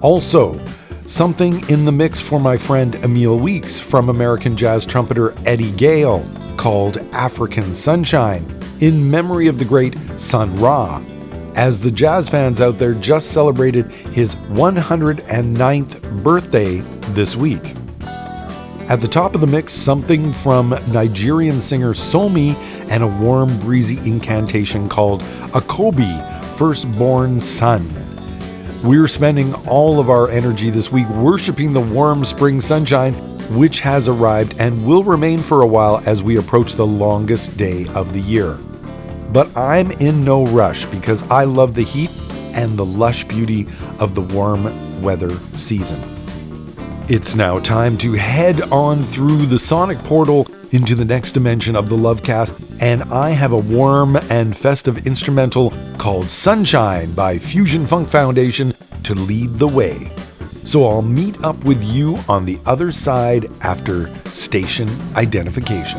Also, 0.00 0.58
something 1.06 1.68
in 1.68 1.84
the 1.84 1.92
mix 1.92 2.20
for 2.20 2.38
my 2.38 2.56
friend 2.56 2.94
Emil 2.96 3.38
Weeks 3.38 3.78
from 3.78 4.08
American 4.08 4.56
jazz 4.56 4.86
trumpeter 4.86 5.34
Eddie 5.46 5.72
Gale 5.72 6.24
called 6.56 6.98
African 7.12 7.74
Sunshine 7.74 8.44
in 8.80 9.10
memory 9.10 9.46
of 9.46 9.58
the 9.58 9.64
great 9.64 9.96
Sun 10.18 10.54
Ra, 10.58 11.02
as 11.54 11.80
the 11.80 11.90
jazz 11.90 12.28
fans 12.28 12.60
out 12.60 12.78
there 12.78 12.94
just 12.94 13.30
celebrated 13.30 13.86
his 13.86 14.36
109th 14.36 16.22
birthday 16.22 16.82
this 17.14 17.36
week. 17.36 17.74
At 18.88 19.00
the 19.00 19.08
top 19.08 19.34
of 19.34 19.40
the 19.40 19.46
mix, 19.46 19.72
something 19.72 20.32
from 20.32 20.70
Nigerian 20.88 21.60
singer 21.60 21.94
Somi 21.94 22.56
and 22.90 23.04
a 23.04 23.06
warm, 23.06 23.56
breezy 23.60 23.98
incantation 23.98 24.88
called 24.88 25.22
Akobi, 25.52 26.18
Firstborn 26.56 27.40
Son. 27.40 27.88
We're 28.82 29.08
spending 29.08 29.54
all 29.68 30.00
of 30.00 30.10
our 30.10 30.28
energy 30.30 30.70
this 30.70 30.90
week 30.90 31.08
worshiping 31.10 31.72
the 31.72 31.80
warm 31.80 32.24
spring 32.24 32.60
sunshine, 32.60 33.14
which 33.56 33.80
has 33.80 34.08
arrived 34.08 34.56
and 34.58 34.84
will 34.84 35.04
remain 35.04 35.38
for 35.38 35.62
a 35.62 35.66
while 35.66 36.02
as 36.06 36.22
we 36.22 36.38
approach 36.38 36.74
the 36.74 36.86
longest 36.86 37.56
day 37.56 37.86
of 37.94 38.12
the 38.12 38.20
year. 38.20 38.58
But 39.32 39.56
I'm 39.56 39.92
in 39.92 40.24
no 40.24 40.46
rush 40.46 40.84
because 40.86 41.22
I 41.30 41.44
love 41.44 41.74
the 41.74 41.84
heat 41.84 42.10
and 42.54 42.76
the 42.76 42.84
lush 42.84 43.24
beauty 43.24 43.68
of 44.00 44.14
the 44.14 44.22
warm 44.22 44.64
weather 45.00 45.30
season. 45.54 46.19
It's 47.10 47.34
now 47.34 47.58
time 47.58 47.98
to 47.98 48.12
head 48.12 48.62
on 48.70 49.02
through 49.02 49.46
the 49.46 49.58
sonic 49.58 49.98
portal 49.98 50.46
into 50.70 50.94
the 50.94 51.04
next 51.04 51.32
dimension 51.32 51.74
of 51.74 51.88
the 51.88 51.96
Lovecast, 51.96 52.78
and 52.80 53.02
I 53.12 53.30
have 53.30 53.50
a 53.50 53.58
warm 53.58 54.14
and 54.30 54.56
festive 54.56 55.08
instrumental 55.08 55.72
called 55.98 56.26
Sunshine 56.26 57.12
by 57.12 57.36
Fusion 57.36 57.84
Funk 57.84 58.08
Foundation 58.08 58.72
to 59.02 59.16
lead 59.16 59.58
the 59.58 59.66
way. 59.66 60.12
So 60.62 60.86
I'll 60.86 61.02
meet 61.02 61.42
up 61.42 61.56
with 61.64 61.82
you 61.82 62.16
on 62.28 62.44
the 62.44 62.60
other 62.64 62.92
side 62.92 63.50
after 63.60 64.16
station 64.28 64.88
identification. 65.16 65.98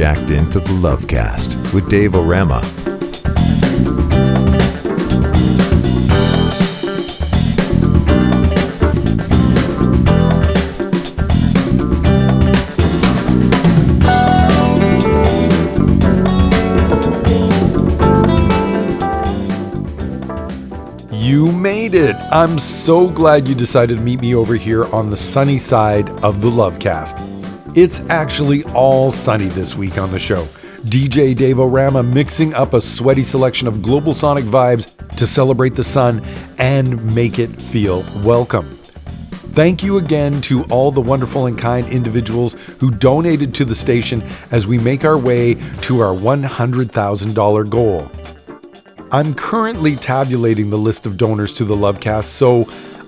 Jacked 0.00 0.30
into 0.30 0.60
the 0.60 0.70
Lovecast 0.70 1.74
with 1.74 1.90
Dave 1.90 2.14
O 2.14 2.24
Rama. 2.24 2.62
You 21.12 21.52
made 21.52 21.92
it! 21.92 22.16
I'm 22.32 22.58
so 22.58 23.06
glad 23.10 23.46
you 23.46 23.54
decided 23.54 23.98
to 23.98 24.02
meet 24.02 24.22
me 24.22 24.34
over 24.34 24.54
here 24.54 24.86
on 24.94 25.10
the 25.10 25.16
sunny 25.18 25.58
side 25.58 26.08
of 26.24 26.40
the 26.40 26.48
Lovecast. 26.48 27.19
It's 27.76 28.00
actually 28.10 28.64
all 28.74 29.12
sunny 29.12 29.46
this 29.46 29.76
week 29.76 29.96
on 29.96 30.10
the 30.10 30.18
show. 30.18 30.44
DJ 30.86 31.36
Dave 31.36 31.60
O 31.60 31.66
Rama 31.66 32.02
mixing 32.02 32.52
up 32.52 32.74
a 32.74 32.80
sweaty 32.80 33.22
selection 33.22 33.68
of 33.68 33.80
global 33.80 34.12
sonic 34.12 34.42
vibes 34.44 34.96
to 35.16 35.24
celebrate 35.24 35.76
the 35.76 35.84
sun 35.84 36.20
and 36.58 37.14
make 37.14 37.38
it 37.38 37.48
feel 37.50 38.04
welcome. 38.24 38.76
Thank 39.54 39.84
you 39.84 39.98
again 39.98 40.40
to 40.42 40.64
all 40.64 40.90
the 40.90 41.00
wonderful 41.00 41.46
and 41.46 41.56
kind 41.56 41.86
individuals 41.86 42.54
who 42.80 42.90
donated 42.90 43.54
to 43.54 43.64
the 43.64 43.76
station 43.76 44.20
as 44.50 44.66
we 44.66 44.76
make 44.76 45.04
our 45.04 45.18
way 45.18 45.54
to 45.82 46.00
our 46.00 46.14
$100,000 46.14 47.70
goal. 47.70 48.10
I'm 49.12 49.32
currently 49.32 49.94
tabulating 49.94 50.70
the 50.70 50.76
list 50.76 51.06
of 51.06 51.16
donors 51.16 51.54
to 51.54 51.64
the 51.64 51.76
Lovecast 51.76 52.24
so 52.24 52.64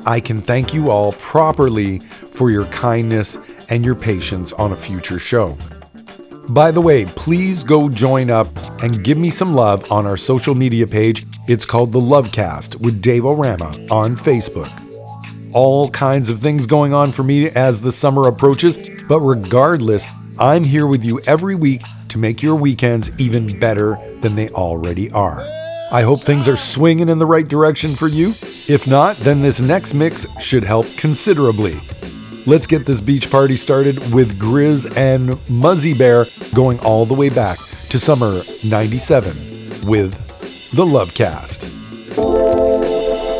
I 0.06 0.20
can 0.20 0.40
thank 0.40 0.72
you 0.72 0.90
all 0.90 1.12
properly 1.12 1.98
for 1.98 2.50
your 2.50 2.64
kindness 2.66 3.38
and 3.72 3.86
your 3.86 3.94
patience 3.94 4.52
on 4.52 4.72
a 4.72 4.76
future 4.76 5.18
show. 5.18 5.56
By 6.50 6.70
the 6.70 6.80
way, 6.80 7.06
please 7.06 7.62
go 7.62 7.88
join 7.88 8.28
up 8.28 8.48
and 8.82 9.02
give 9.02 9.16
me 9.16 9.30
some 9.30 9.54
love 9.54 9.90
on 9.90 10.04
our 10.04 10.18
social 10.18 10.54
media 10.54 10.86
page. 10.86 11.24
It's 11.48 11.64
called 11.64 11.90
The 11.90 11.98
Lovecast 11.98 12.76
with 12.82 13.00
Dave 13.00 13.24
O 13.24 13.32
Rama 13.32 13.68
on 13.90 14.14
Facebook. 14.14 14.70
All 15.54 15.88
kinds 15.88 16.28
of 16.28 16.40
things 16.40 16.66
going 16.66 16.92
on 16.92 17.12
for 17.12 17.22
me 17.22 17.48
as 17.52 17.80
the 17.80 17.92
summer 17.92 18.28
approaches, 18.28 18.90
but 19.08 19.20
regardless, 19.20 20.06
I'm 20.38 20.64
here 20.64 20.86
with 20.86 21.02
you 21.02 21.22
every 21.26 21.54
week 21.54 21.80
to 22.10 22.18
make 22.18 22.42
your 22.42 22.56
weekends 22.56 23.10
even 23.18 23.58
better 23.58 23.98
than 24.20 24.34
they 24.34 24.50
already 24.50 25.10
are. 25.12 25.40
I 25.90 26.02
hope 26.02 26.20
things 26.20 26.46
are 26.46 26.58
swinging 26.58 27.08
in 27.08 27.18
the 27.18 27.26
right 27.26 27.48
direction 27.48 27.94
for 27.94 28.08
you. 28.08 28.34
If 28.68 28.86
not, 28.86 29.16
then 29.16 29.40
this 29.40 29.60
next 29.60 29.94
mix 29.94 30.26
should 30.40 30.62
help 30.62 30.86
considerably. 30.98 31.78
Let's 32.44 32.66
get 32.66 32.84
this 32.84 33.00
beach 33.00 33.30
party 33.30 33.54
started 33.54 33.96
with 34.12 34.36
GRiZ 34.36 34.96
and 34.96 35.38
Muzzy 35.48 35.94
Bear 35.94 36.26
going 36.52 36.80
all 36.80 37.06
the 37.06 37.14
way 37.14 37.28
back 37.28 37.56
to 37.90 38.00
summer 38.00 38.42
97 38.64 39.30
with 39.86 40.12
the 40.72 40.84
Lovecast. 40.84 41.62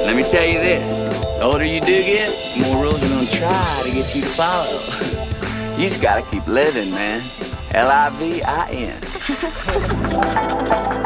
Let 0.07 0.15
me 0.15 0.23
tell 0.23 0.47
you 0.47 0.61
this. 0.61 1.39
The 1.39 1.43
older 1.43 1.65
you 1.65 1.81
do 1.81 1.87
get, 1.87 2.31
the 2.57 2.63
more 2.73 2.85
rules 2.85 3.03
are 3.03 3.09
gonna 3.09 3.27
try 3.27 3.83
to 3.85 3.91
get 3.91 4.15
you 4.15 4.23
to 4.23 4.29
follow. 4.29 4.71
you 5.77 5.89
just 5.89 6.01
gotta 6.01 6.23
keep 6.31 6.47
living, 6.47 6.93
man. 6.93 7.21
L-I-V-I-N. 7.73 9.01
This 9.01 9.33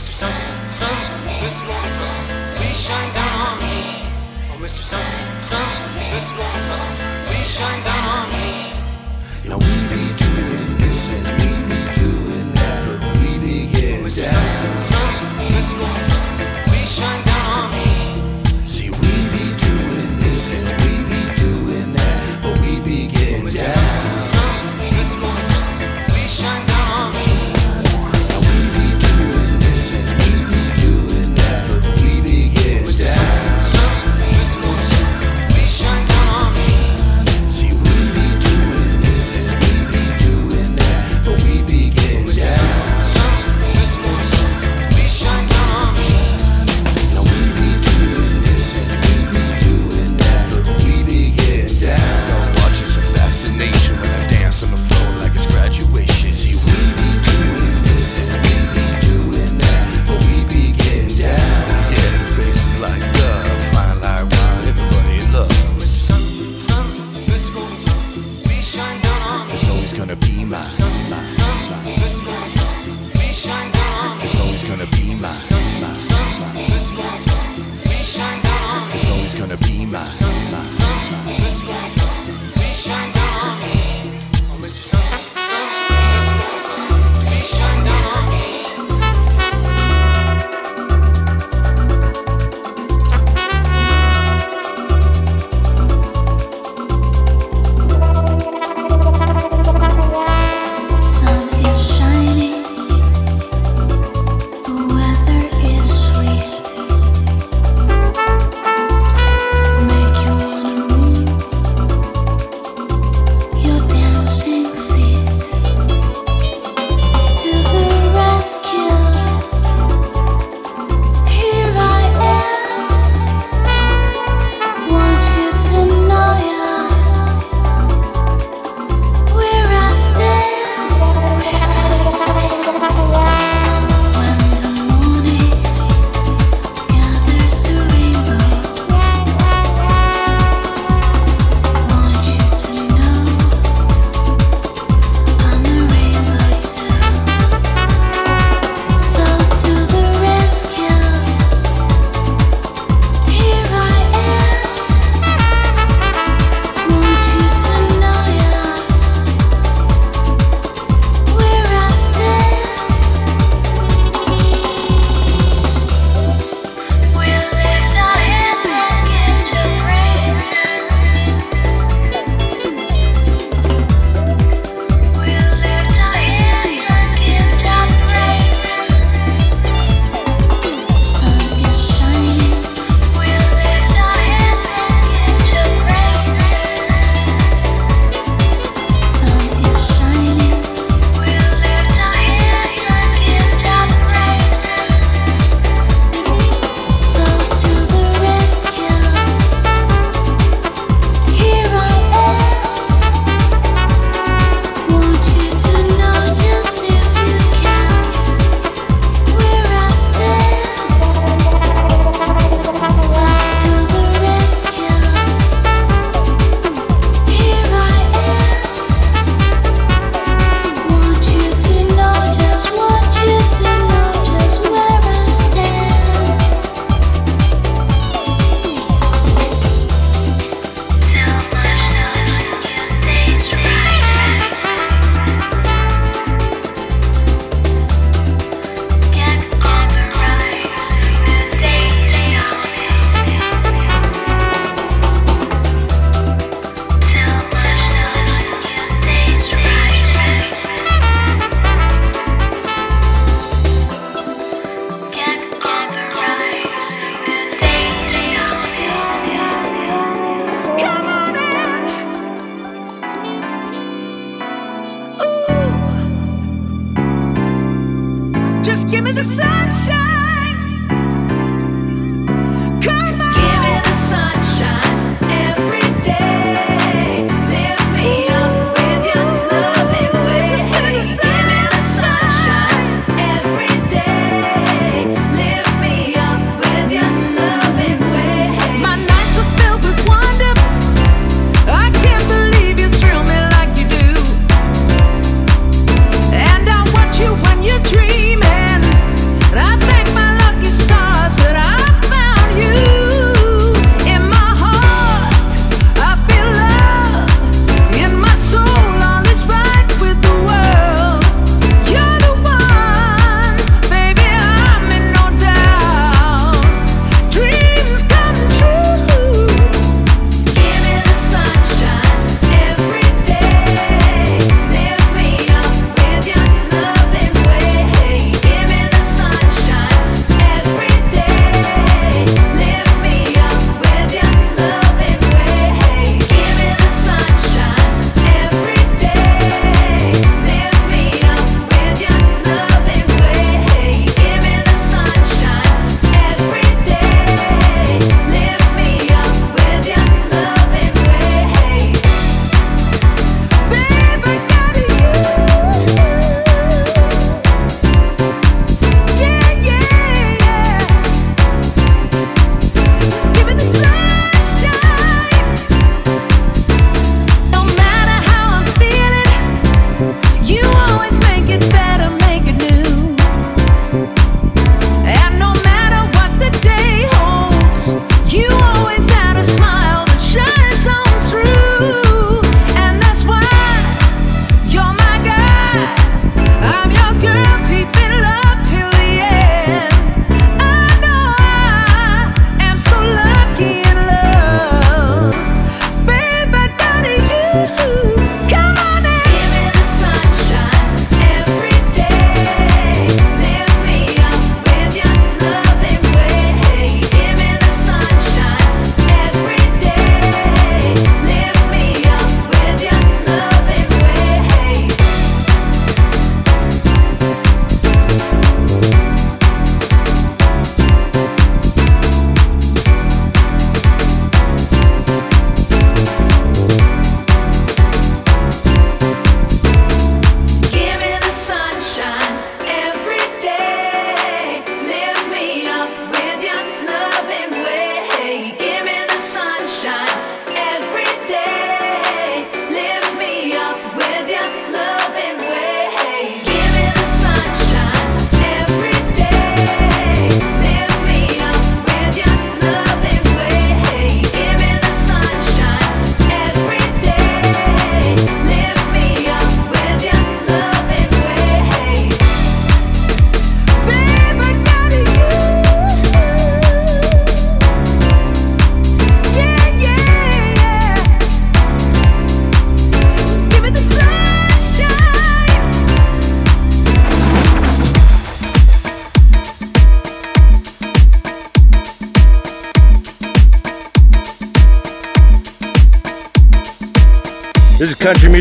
Mr. 0.00 0.12
Sun, 0.12 0.64
Sun, 0.64 1.26
one's 1.60 1.92
Sun, 1.92 2.58
we 2.58 2.74
shine 2.74 3.12
down 3.12 3.40
on 3.48 3.58
me. 3.58 3.76
Oh, 4.50 4.56
Mr. 4.58 4.80
Sun, 4.80 5.36
Sun, 5.36 5.94
this 6.10 6.32
one's 6.40 6.64
Sun, 6.64 7.28
we 7.28 7.36
shine 7.44 7.84
down 7.84 8.04
on 8.08 8.32
me. 8.32 8.72
You 9.44 9.50
know, 9.50 9.58
we 9.58 9.76
be 9.92 10.02
doing 10.16 10.78
this 10.78 11.28
and 11.28 11.36
we 11.38 11.48
be 11.68 11.80
doing 12.00 12.49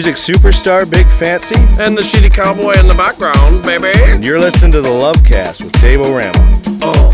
music 0.10 0.36
superstar 0.36 0.90
Big 0.90 1.06
Fancy. 1.06 1.56
And 1.84 1.96
the 1.96 2.02
shitty 2.02 2.34
cowboy 2.34 2.80
in 2.80 2.88
the 2.88 2.96
background, 2.96 3.64
baby. 3.64 3.92
And 3.96 4.26
you're 4.26 4.40
listening 4.40 4.72
to 4.72 4.82
the 4.82 4.90
Lovecast 4.90 5.64
with 5.64 5.80
Dave 5.82 6.02
O'Rama. 6.02 6.62
Oh. 6.82 7.12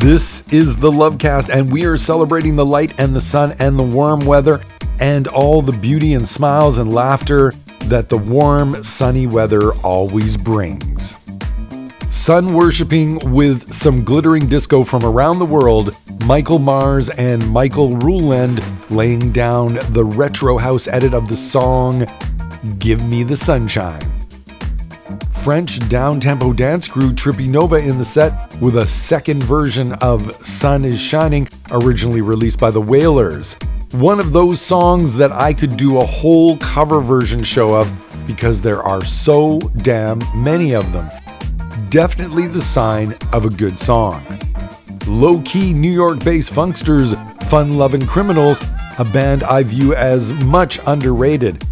This 0.00 0.46
is 0.50 0.78
the 0.78 0.90
Lovecast, 0.90 1.50
and 1.50 1.70
we 1.70 1.84
are 1.84 1.98
celebrating 1.98 2.56
the 2.56 2.64
light 2.64 2.98
and 2.98 3.14
the 3.14 3.20
sun 3.20 3.54
and 3.58 3.78
the 3.78 3.82
warm 3.82 4.20
weather 4.20 4.62
and 4.98 5.28
all 5.28 5.60
the 5.60 5.76
beauty 5.76 6.14
and 6.14 6.26
smiles 6.26 6.78
and 6.78 6.90
laughter 6.92 7.52
that 7.84 8.08
the 8.08 8.16
warm, 8.16 8.82
sunny 8.82 9.26
weather 9.26 9.72
always 9.82 10.38
brings. 10.38 11.16
Sun 12.10 12.54
worshipping 12.54 13.18
with 13.32 13.74
some 13.74 14.04
glittering 14.04 14.46
disco 14.46 14.84
from 14.84 15.04
around 15.04 15.38
the 15.38 15.44
world, 15.44 15.90
Mykel 16.20 16.60
Mars 16.60 17.10
and 17.10 17.46
Michael 17.50 17.96
Ruland 17.98 18.62
laying 18.90 19.32
down 19.32 19.74
the 19.90 20.04
retro 20.04 20.58
house 20.58 20.86
edit 20.88 21.14
of 21.14 21.28
the 21.28 21.36
song 21.36 22.06
Give 22.78 23.02
Me 23.02 23.22
the 23.22 23.36
Sunshine. 23.36 24.00
French 25.42 25.78
down-tempo 25.88 26.52
dance 26.52 26.88
crew 26.88 27.12
Trippynova 27.12 27.80
in 27.80 27.98
the 27.98 28.04
set 28.04 28.60
with 28.60 28.76
a 28.76 28.86
second 28.86 29.42
version 29.42 29.92
of 29.94 30.44
Sun 30.44 30.84
is 30.84 31.00
Shining, 31.00 31.48
originally 31.70 32.20
released 32.20 32.58
by 32.58 32.70
the 32.70 32.80
Wailers. 32.80 33.54
One 33.92 34.18
of 34.18 34.32
those 34.32 34.60
songs 34.60 35.14
that 35.14 35.30
I 35.30 35.52
could 35.52 35.76
do 35.76 35.98
a 35.98 36.04
whole 36.04 36.56
cover 36.56 37.00
version 37.00 37.44
show 37.44 37.74
of 37.74 37.88
because 38.26 38.60
there 38.60 38.82
are 38.82 39.04
so 39.04 39.60
damn 39.82 40.20
many 40.34 40.74
of 40.74 40.92
them. 40.92 41.08
Definitely 41.90 42.48
the 42.48 42.60
sign 42.60 43.14
of 43.32 43.44
a 43.44 43.50
good 43.50 43.78
song. 43.78 44.26
Low 45.06 45.40
key 45.42 45.72
New 45.72 45.92
York 45.92 46.24
based 46.24 46.52
funksters, 46.52 47.14
Fun 47.44 47.78
Lovin' 47.78 48.04
Criminals, 48.04 48.58
a 48.98 49.04
band 49.04 49.44
I 49.44 49.62
view 49.62 49.94
as 49.94 50.32
much 50.32 50.78
underrated. 50.86 51.64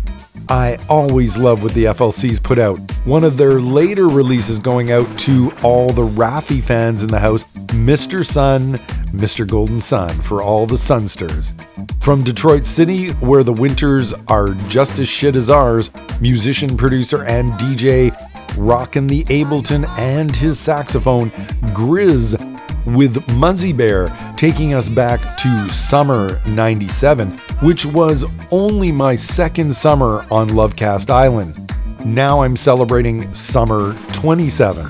I 0.49 0.77
always 0.91 1.39
love 1.39 1.63
what 1.63 1.73
the 1.73 1.85
FLCs 1.85 2.43
put 2.43 2.59
out. 2.59 2.79
One 3.07 3.25
of 3.25 3.39
their 3.39 3.61
later 3.61 4.07
releases 4.07 4.59
going 4.59 4.93
out 4.93 5.07
to 5.21 5.53
all 5.63 5.89
the 5.91 6.07
Raffi 6.07 6.63
fans 6.63 7.03
in 7.03 7.09
the 7.09 7.19
house, 7.19 7.45
Mr. 7.69 8.27
Sun, 8.27 8.75
Mr. 9.15 9.49
Golden 9.49 9.81
Sun 9.81 10.11
for 10.23 10.43
all 10.43 10.67
the 10.67 10.77
Sunsters. 10.77 11.53
From 12.01 12.23
Detroit 12.23 12.67
City, 12.67 13.11
where 13.13 13.43
the 13.43 13.53
winters 13.53 14.13
are 14.29 14.51
just 14.69 14.99
as 14.99 15.09
shit 15.09 15.35
as 15.37 15.49
ours, 15.49 15.91
musician, 16.21 16.77
producer, 16.77 17.25
and 17.25 17.53
DJ 17.55 18.15
rockin' 18.59 19.07
the 19.07 19.25
Ableton 19.25 19.89
and 19.99 20.35
his 20.37 20.59
saxophone, 20.59 21.31
GRiZ 21.73 22.54
with 22.87 23.29
Muzzy 23.35 23.73
Bear 23.73 24.09
taking 24.37 24.75
us 24.75 24.89
back 24.89 25.21
to 25.39 25.69
summer 25.71 26.41
97, 26.47 27.33
which 27.61 27.87
was 27.87 28.25
only 28.51 28.93
my 28.93 29.17
second 29.17 29.75
summer 29.75 30.27
on 30.31 30.49
Lovecast 30.51 31.11
Island. 31.11 31.61
Now 32.05 32.43
I'm 32.43 32.57
celebrating 32.57 33.33
summer 33.35 33.95
27. 34.13 34.85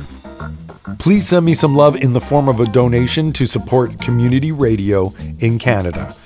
Please 0.99 1.29
send 1.29 1.45
me 1.45 1.55
some 1.55 1.75
love 1.75 1.97
in 1.97 2.13
the 2.13 2.21
form 2.21 2.49
of 2.49 2.61
a 2.61 2.67
donation 2.67 3.33
to 3.35 3.47
support 3.47 4.01
community 4.01 4.53
radio 4.53 5.15
in 5.41 5.59
Canada. 5.59 6.17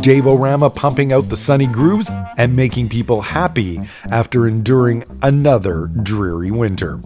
Dave 0.00 0.26
O'Rama 0.26 0.70
pumping 0.70 1.12
out 1.12 1.28
the 1.28 1.36
sunny 1.36 1.66
grooves 1.66 2.10
and 2.36 2.56
making 2.56 2.88
people 2.88 3.22
happy 3.22 3.80
after 4.10 4.46
enduring 4.46 5.04
another 5.22 5.86
dreary 6.02 6.50
winter. 6.50 7.00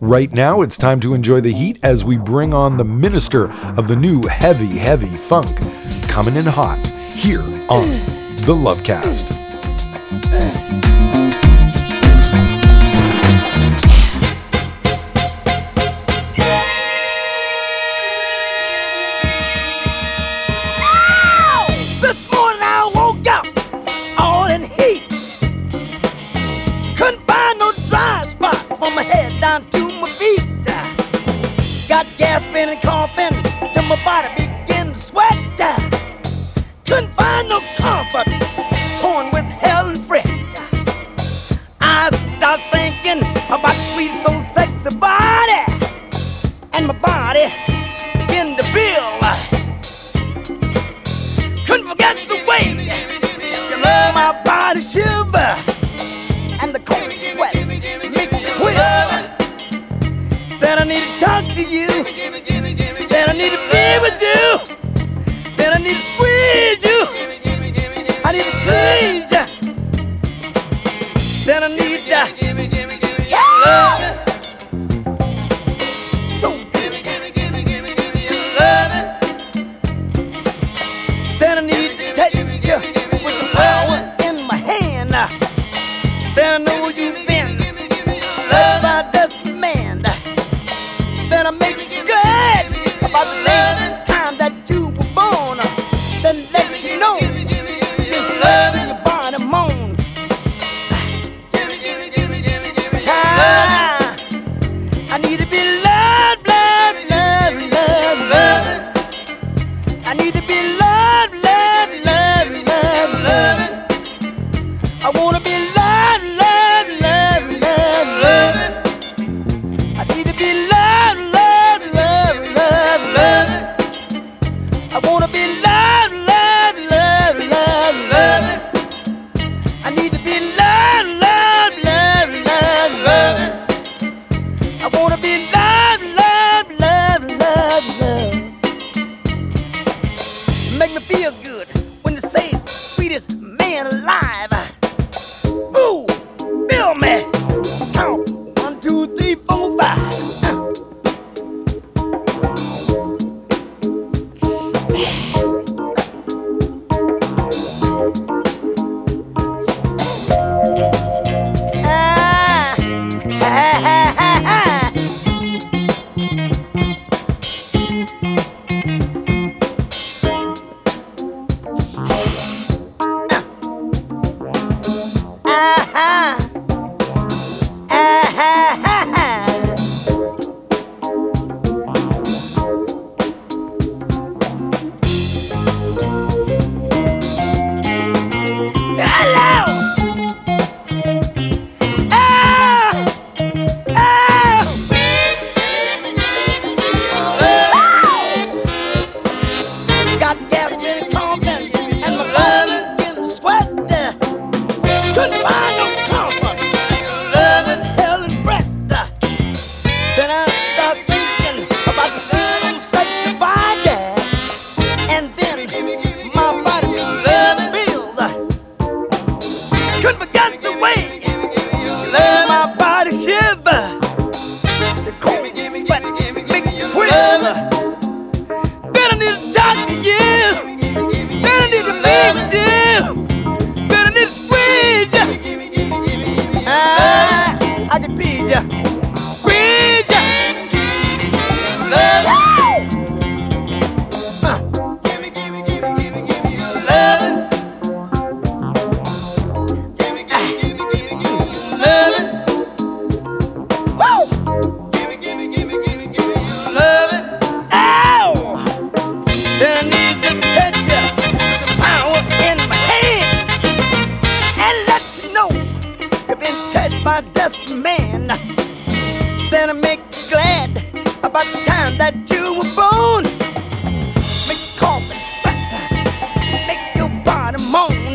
Right 0.00 0.32
now, 0.32 0.62
it's 0.62 0.78
time 0.78 1.00
to 1.00 1.12
enjoy 1.12 1.40
the 1.40 1.52
heat 1.52 1.80
as 1.82 2.04
we 2.04 2.18
bring 2.18 2.54
on 2.54 2.76
the 2.76 2.84
minister 2.84 3.50
of 3.76 3.88
the 3.88 3.96
new 3.96 4.22
heavy, 4.28 4.78
heavy 4.78 5.08
funk, 5.08 5.56
coming 6.08 6.36
in 6.36 6.46
hot 6.46 6.78
here 7.16 7.42
on 7.68 7.88
the 8.46 8.54
Lovecast. 8.54 9.26
My 54.74 55.77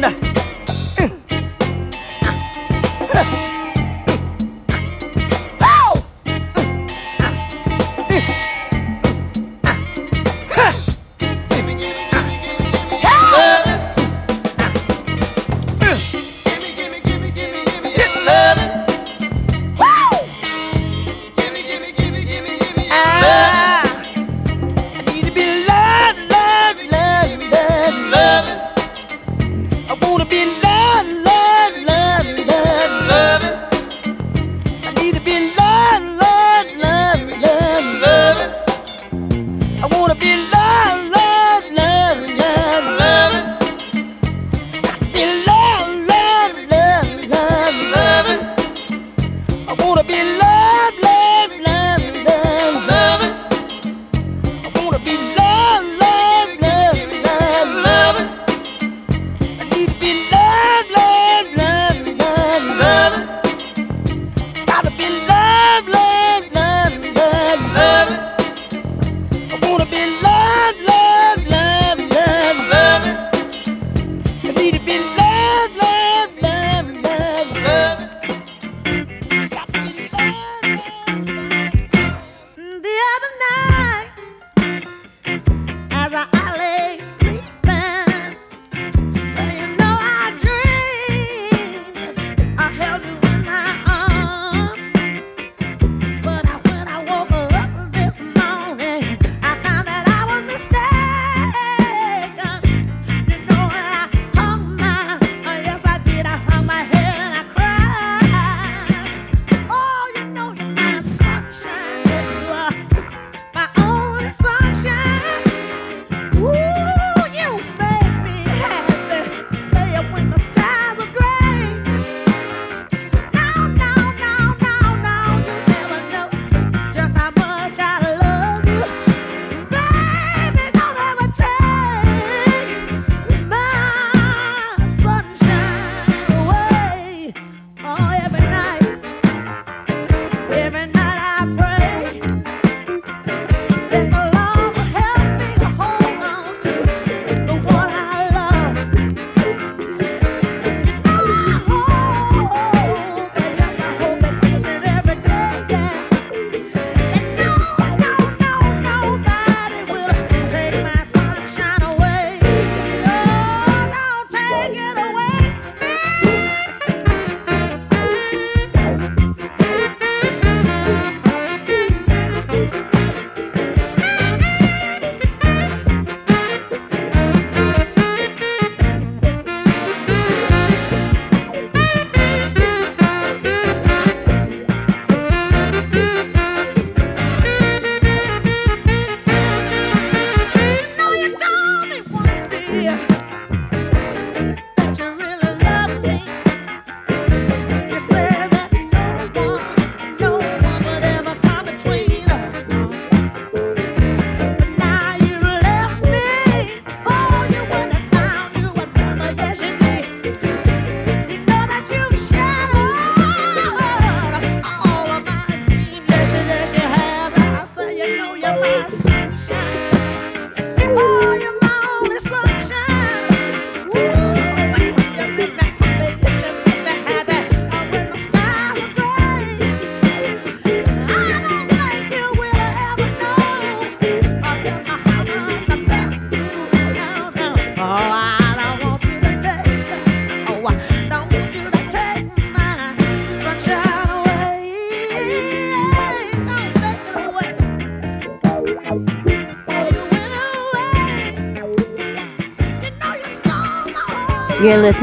날 0.03 0.32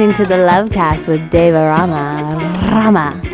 listening 0.00 0.24
to 0.24 0.34
the 0.34 0.42
Love 0.46 0.70
Cast 0.70 1.08
with 1.08 1.30
Dave 1.30 1.52
O 1.52 1.62
Rama. 1.62 2.58
Rama. 2.72 3.29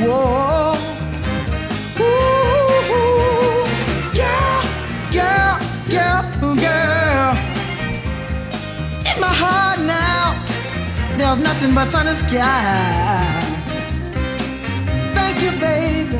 Whoa. 0.00 0.74
In 9.10 9.20
my 9.20 9.32
heart 9.42 9.80
now, 9.80 10.22
there's 11.16 11.40
nothing 11.40 11.74
but 11.74 11.88
sun 11.88 12.06
and 12.08 12.18
sky. 12.18 13.32
Thank 15.16 15.36
you, 15.44 15.52
baby. 15.58 16.18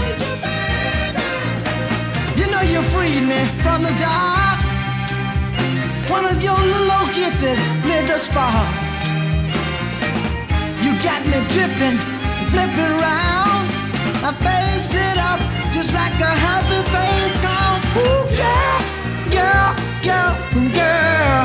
Thank 0.00 0.20
you, 0.26 0.34
baby. 0.44 2.40
You 2.40 2.46
know 2.52 2.62
you 2.72 2.82
freed 2.92 3.24
me 3.32 3.40
from 3.62 3.82
the 3.84 3.94
dark 3.98 4.33
one 6.14 6.26
of 6.26 6.40
your 6.40 6.60
little 6.72 7.06
kisses 7.16 7.58
lit 7.88 8.06
the 8.06 8.18
spark. 8.26 8.70
You 10.84 10.92
got 11.06 11.20
me 11.30 11.38
dripping, 11.52 11.98
flipping 12.50 12.94
round. 13.06 13.66
I 14.28 14.30
face 14.46 14.92
it 15.08 15.16
up 15.30 15.40
just 15.74 15.90
like 16.00 16.16
a 16.30 16.34
happy 16.46 16.80
face 16.94 17.34
clown. 17.42 17.78
Ooh, 18.02 18.24
girl, 18.42 18.78
girl, 19.36 19.70
girl, 20.06 20.32
girl. 20.78 21.44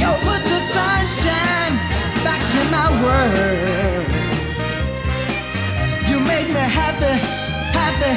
You 0.00 0.10
put 0.26 0.40
the 0.52 0.58
sunshine 0.74 1.74
back 2.26 2.42
in 2.60 2.66
my 2.78 2.88
world. 3.02 4.06
You 6.08 6.16
make 6.32 6.48
me 6.56 6.64
happy, 6.80 7.14
happy, 7.78 8.12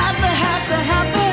happy, 0.00 0.32
happy, 0.44 0.78
happy. 0.92 1.27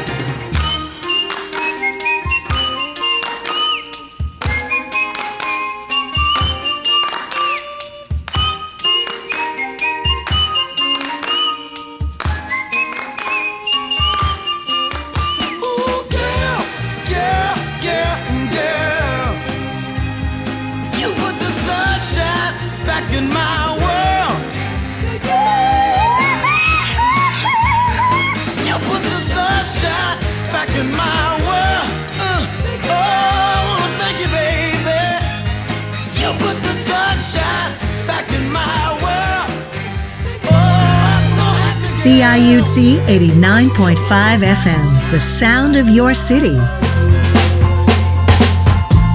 CIUT 42.06 43.04
89.5 43.08 43.98
FM, 44.44 45.12
the 45.12 45.20
sound 45.20 45.76
of 45.76 45.90
your 45.90 46.14
city. 46.14 46.56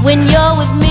When 0.03 0.27
you're 0.27 0.57
with 0.59 0.75
me. 0.81 0.90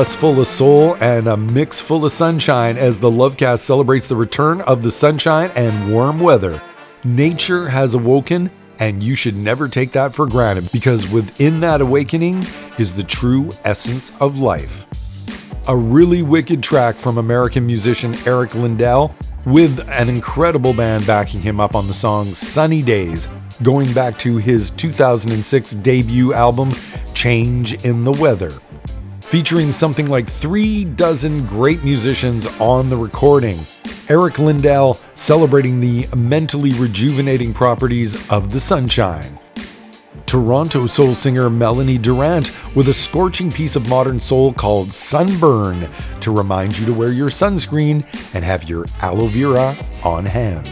Bus 0.00 0.16
full 0.16 0.40
of 0.40 0.46
soul 0.48 0.96
and 1.02 1.28
a 1.28 1.36
mix 1.36 1.78
full 1.78 2.06
of 2.06 2.12
sunshine 2.12 2.78
as 2.78 2.98
the 2.98 3.10
Lovecast 3.10 3.58
celebrates 3.58 4.08
the 4.08 4.16
return 4.16 4.62
of 4.62 4.80
the 4.80 4.90
sunshine 4.90 5.50
and 5.56 5.92
warm 5.92 6.18
weather. 6.18 6.62
Nature 7.04 7.68
has 7.68 7.92
awoken, 7.92 8.50
and 8.78 9.02
you 9.02 9.14
should 9.14 9.36
never 9.36 9.68
take 9.68 9.92
that 9.92 10.14
for 10.14 10.26
granted 10.26 10.72
because 10.72 11.12
within 11.12 11.60
that 11.60 11.82
awakening 11.82 12.42
is 12.78 12.94
the 12.94 13.04
true 13.04 13.50
essence 13.66 14.10
of 14.22 14.38
life. 14.38 14.86
A 15.68 15.76
really 15.76 16.22
wicked 16.22 16.62
track 16.62 16.94
from 16.94 17.18
American 17.18 17.66
musician 17.66 18.14
Eric 18.24 18.54
Lindell 18.54 19.14
with 19.44 19.86
an 19.86 20.08
incredible 20.08 20.72
band 20.72 21.06
backing 21.06 21.42
him 21.42 21.60
up 21.60 21.74
on 21.74 21.86
the 21.86 21.92
song 21.92 22.32
Sunny 22.32 22.80
Daze, 22.80 23.28
going 23.62 23.92
back 23.92 24.18
to 24.20 24.38
his 24.38 24.70
2006 24.70 25.72
debut 25.72 26.32
album 26.32 26.70
Change 27.12 27.84
in 27.84 28.04
the 28.04 28.12
Weather 28.12 28.50
featuring 29.30 29.72
something 29.72 30.08
like 30.08 30.28
three 30.28 30.84
dozen 30.84 31.46
great 31.46 31.84
musicians 31.84 32.48
on 32.60 32.90
the 32.90 32.96
recording. 32.96 33.64
Eric 34.08 34.40
Lindell 34.40 34.94
celebrating 35.14 35.78
the 35.78 36.08
mentally 36.16 36.72
rejuvenating 36.72 37.54
properties 37.54 38.28
of 38.28 38.52
the 38.52 38.58
sunshine. 38.58 39.38
Toronto 40.26 40.88
soul 40.88 41.14
singer 41.14 41.48
Melanie 41.48 41.96
Durrant 41.96 42.50
with 42.74 42.88
a 42.88 42.92
scorching 42.92 43.52
piece 43.52 43.76
of 43.76 43.88
modern 43.88 44.18
soul 44.18 44.52
called 44.52 44.92
Sunburn 44.92 45.88
to 46.22 46.36
remind 46.36 46.76
you 46.76 46.84
to 46.86 46.92
wear 46.92 47.12
your 47.12 47.30
sunscreen 47.30 48.04
and 48.34 48.44
have 48.44 48.68
your 48.68 48.84
aloe 49.00 49.28
vera 49.28 49.76
on 50.02 50.26
hand. 50.26 50.66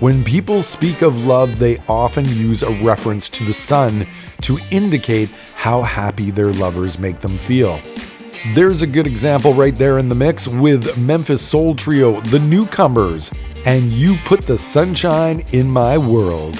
When 0.00 0.24
people 0.24 0.62
speak 0.62 1.02
of 1.02 1.26
love, 1.26 1.60
they 1.60 1.76
often 1.88 2.24
use 2.24 2.64
a 2.64 2.82
reference 2.82 3.28
to 3.28 3.44
the 3.44 3.52
sun 3.52 4.08
to 4.40 4.58
indicate 4.70 5.28
how 5.60 5.82
happy 5.82 6.30
their 6.30 6.54
lovers 6.54 6.98
make 6.98 7.20
them 7.20 7.36
feel. 7.36 7.78
There's 8.54 8.80
a 8.80 8.86
good 8.86 9.06
example 9.06 9.52
right 9.52 9.76
there 9.76 9.98
in 9.98 10.08
the 10.08 10.14
mix 10.14 10.48
with 10.48 10.96
Memphis 10.96 11.42
Soul 11.42 11.74
Trio, 11.74 12.18
The 12.22 12.38
Newcomers, 12.38 13.30
and 13.66 13.92
You 13.92 14.16
Put 14.24 14.40
the 14.40 14.56
Sunshine 14.56 15.44
in 15.52 15.68
My 15.68 15.98
World. 15.98 16.58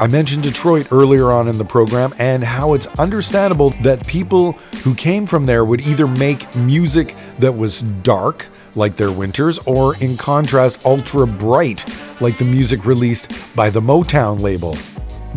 I 0.00 0.06
mentioned 0.06 0.42
Detroit 0.42 0.90
earlier 0.90 1.32
on 1.32 1.48
in 1.48 1.58
the 1.58 1.66
program 1.66 2.14
and 2.18 2.42
how 2.42 2.72
it's 2.72 2.86
understandable 2.98 3.74
that 3.82 4.06
people 4.06 4.52
who 4.82 4.94
came 4.94 5.26
from 5.26 5.44
there 5.44 5.66
would 5.66 5.86
either 5.86 6.06
make 6.06 6.56
music 6.56 7.14
that 7.40 7.52
was 7.52 7.82
dark, 7.82 8.46
like 8.74 8.96
their 8.96 9.12
winters, 9.12 9.58
or 9.66 9.98
in 9.98 10.16
contrast, 10.16 10.86
ultra 10.86 11.26
bright, 11.26 11.84
like 12.22 12.38
the 12.38 12.44
music 12.46 12.86
released 12.86 13.54
by 13.54 13.68
the 13.68 13.82
Motown 13.82 14.40
label. 14.40 14.78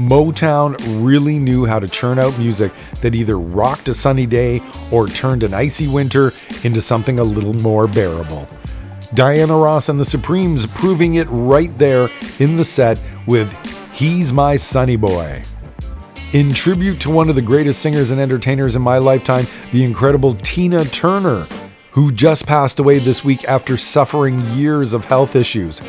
Motown 0.10 0.76
really 1.06 1.38
knew 1.38 1.66
how 1.66 1.80
to 1.80 1.88
churn 1.88 2.18
out 2.18 2.38
music 2.40 2.72
that 3.02 3.14
either 3.14 3.38
rocked 3.38 3.88
a 3.88 3.94
sunny 3.94 4.26
day 4.26 4.62
or 4.92 5.08
turned 5.08 5.44
an 5.44 5.54
icy 5.54 5.88
winter 5.88 6.34
into 6.64 6.82
something 6.82 7.20
a 7.20 7.24
little 7.24 7.54
more 7.54 7.88
bearable. 7.88 8.50
Diana 9.14 9.56
Ross 9.56 9.90
and 9.90 10.00
the 10.00 10.06
Supremes 10.06 10.66
proving 10.66 11.16
it 11.16 11.28
right 11.30 11.78
there 11.78 12.10
in 12.40 12.58
the 12.58 12.66
set 12.66 13.02
with 13.28 13.52
He's 13.94 14.34
My 14.34 14.56
Sunny 14.56 14.96
Boy. 14.96 15.44
in 16.34 16.54
tribute 16.54 17.00
to 17.02 17.10
one 17.10 17.30
of 17.30 17.36
the 17.36 17.42
greatest 17.42 17.82
singers 17.82 18.10
and 18.12 18.22
entertainers 18.22 18.76
in 18.76 18.82
my 18.82 18.98
lifetime, 18.98 19.46
the 19.74 19.84
incredible 19.84 20.34
Tina 20.36 20.86
Turner, 20.86 21.46
who 21.92 22.12
just 22.12 22.48
passed 22.48 22.80
away 22.80 23.00
this 23.00 23.24
week 23.24 23.44
after 23.46 23.76
suffering 23.76 24.40
years 24.52 24.94
of 24.94 25.04
health 25.04 25.36
issues. 25.36 25.82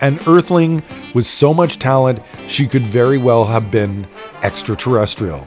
An 0.00 0.20
earthling 0.26 0.82
with 1.14 1.26
so 1.26 1.52
much 1.52 1.78
talent, 1.78 2.20
she 2.48 2.66
could 2.66 2.86
very 2.86 3.18
well 3.18 3.44
have 3.44 3.70
been 3.70 4.06
extraterrestrial. 4.42 5.46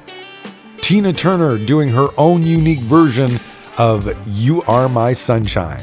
Tina 0.82 1.14
Turner 1.14 1.58
doing 1.58 1.90
her 1.90 2.08
own 2.18 2.44
unique 2.44 2.80
version 2.80 3.32
of 3.78 4.12
You 4.28 4.62
Are 4.64 4.90
My 4.90 5.14
Sunshine. 5.14 5.82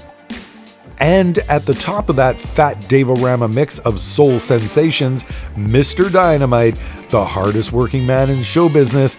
And 1.00 1.38
at 1.48 1.64
the 1.64 1.74
top 1.74 2.08
of 2.08 2.16
that 2.16 2.40
fat 2.40 2.88
Dave 2.88 3.08
O 3.08 3.14
Rama 3.14 3.48
mix 3.48 3.78
of 3.80 4.00
soul 4.00 4.40
sensations, 4.40 5.22
Mr. 5.54 6.10
Dynamite, 6.10 6.82
the 7.08 7.24
hardest 7.24 7.72
working 7.72 8.04
man 8.04 8.30
in 8.30 8.42
show 8.42 8.68
business, 8.68 9.16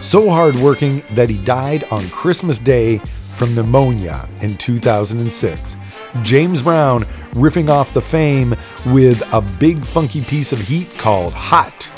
so 0.00 0.28
hardworking 0.28 1.02
that 1.14 1.30
he 1.30 1.38
died 1.44 1.84
on 1.84 2.06
Christmas 2.10 2.58
Day 2.58 2.98
from 2.98 3.54
pneumonia 3.54 4.28
in 4.40 4.56
2006. 4.56 5.76
James 6.22 6.62
Brown 6.62 7.04
riffing 7.32 7.70
off 7.70 7.94
the 7.94 8.02
fame 8.02 8.54
with 8.86 9.22
a 9.32 9.40
big 9.58 9.84
funky 9.84 10.20
piece 10.20 10.52
of 10.52 10.60
heat 10.60 10.90
called 10.98 11.32
Hot. 11.32 11.88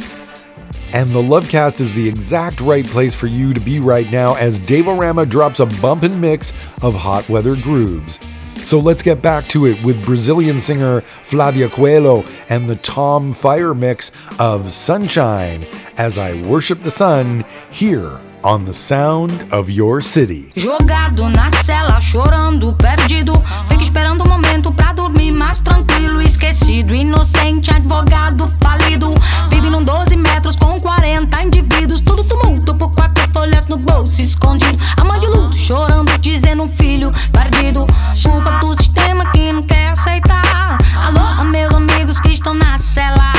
And 0.92 1.08
the 1.10 1.22
Lovecast 1.22 1.80
is 1.80 1.92
the 1.92 2.08
exact 2.08 2.60
right 2.60 2.86
place 2.86 3.14
for 3.14 3.26
you 3.26 3.52
to 3.52 3.60
be 3.60 3.80
right 3.80 4.10
now 4.10 4.34
as 4.36 4.58
Dave 4.60 4.86
O 4.86 4.96
Rama 4.96 5.26
drops 5.26 5.58
a 5.58 5.66
bumpin' 5.66 6.20
mix 6.20 6.52
of 6.82 6.94
hot 6.94 7.28
weather 7.28 7.56
grooves. 7.56 8.18
So 8.58 8.78
let's 8.78 9.02
get 9.02 9.20
back 9.20 9.46
to 9.48 9.66
it 9.66 9.82
with 9.82 10.04
Brazilian 10.04 10.60
singer 10.60 11.00
Flavia 11.00 11.68
Coelho 11.68 12.24
and 12.48 12.70
the 12.70 12.76
Tom 12.76 13.32
Fire 13.32 13.74
mix 13.74 14.10
of 14.38 14.72
Sunshine 14.72 15.66
as 15.96 16.16
I 16.16 16.40
worship 16.42 16.78
the 16.78 16.90
sun 16.90 17.44
here 17.70 18.18
on 18.44 18.66
the 18.66 18.72
sound 18.72 19.32
of 19.50 19.70
your 19.70 20.02
city. 20.02 20.50
Jogado 20.54 21.28
na 21.30 21.50
cela, 21.50 21.98
chorando, 22.00 22.74
perdido. 22.74 23.32
Fica 23.66 23.82
esperando 23.82 24.22
o 24.22 24.28
momento 24.28 24.70
pra 24.70 24.92
dormir 24.92 25.32
mais 25.32 25.62
tranquilo. 25.62 26.20
Esquecido, 26.20 26.94
inocente, 26.94 27.70
advogado 27.70 28.52
falido. 28.60 29.14
Vive 29.48 29.70
num 29.70 29.82
12 29.82 30.14
metros 30.16 30.56
com 30.56 30.78
40 30.78 31.42
indivíduos. 31.42 32.02
Tudo 32.02 32.22
tumulto 32.22 32.74
por 32.74 32.92
quatro 32.92 33.26
folhas 33.32 33.66
no 33.66 33.78
bolso 33.78 34.20
escondido. 34.20 34.78
A 34.96 35.04
mãe 35.04 35.18
de 35.18 35.26
luto, 35.26 35.56
chorando, 35.56 36.16
dizendo 36.18 36.64
um 36.64 36.68
filho 36.68 37.10
perdido. 37.32 37.86
Culpa 38.22 38.50
do 38.60 38.76
sistema 38.76 39.30
que 39.32 39.52
não 39.52 39.62
quer 39.62 39.88
aceitar. 39.88 40.78
Alô, 40.94 41.44
meus 41.44 41.72
amigos 41.72 42.20
que 42.20 42.28
estão 42.28 42.52
na 42.52 42.76
cela. 42.76 43.33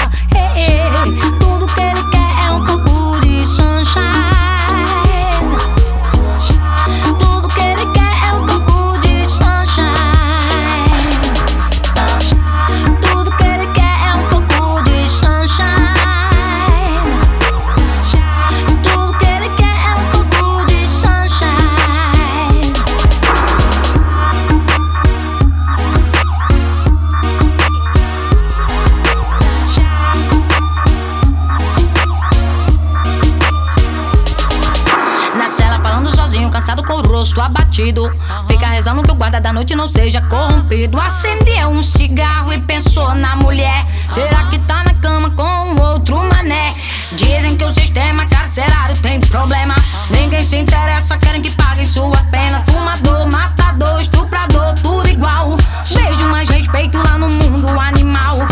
Rosto 37.35 37.41
abatido. 37.41 38.11
Fica 38.47 38.67
rezando 38.67 39.03
que 39.03 39.11
o 39.11 39.15
guarda 39.15 39.39
da 39.39 39.51
noite 39.51 39.75
não 39.75 39.87
seja 39.89 40.21
corrompido. 40.21 40.99
Acendeu 40.99 41.69
um 41.69 41.83
cigarro 41.83 42.53
e 42.53 42.59
pensou 42.61 43.13
na 43.13 43.35
mulher. 43.35 43.85
Será 44.11 44.45
que 44.45 44.57
tá 44.59 44.83
na 44.83 44.93
cama 44.95 45.29
com 45.31 45.75
outro 45.81 46.17
mané? 46.17 46.73
Dizem 47.11 47.57
que 47.57 47.63
o 47.63 47.73
sistema 47.73 48.25
carcerário 48.27 49.01
tem 49.01 49.19
problema. 49.19 49.75
Ninguém 50.09 50.45
se 50.45 50.57
interessa, 50.57 51.17
querem 51.17 51.41
que 51.41 51.51
paguem 51.51 51.85
suas 51.85 52.25
penas. 52.25 52.63
Fumador, 52.65 53.27
matador, 53.27 53.99
estuprador, 53.99 54.75
tudo 54.81 55.09
igual. 55.09 55.57
Beijo 55.93 56.25
mais 56.25 56.49
respeito 56.49 56.97
lá 56.97 57.17
no 57.17 57.29
mundo 57.29 57.67
animal. 57.79 58.47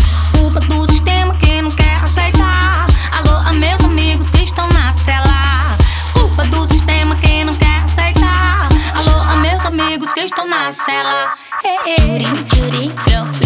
Estão 10.74 11.04
na 11.04 11.04
cela. 11.04 11.34
Ei, 11.64 11.96
ei. 11.98 12.94
Uau, 13.14 13.43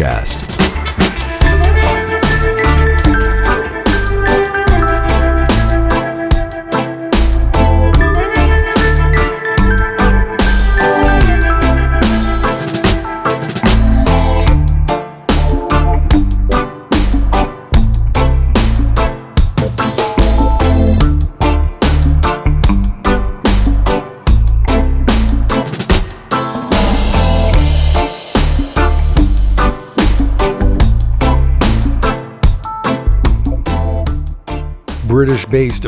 on 0.00 0.47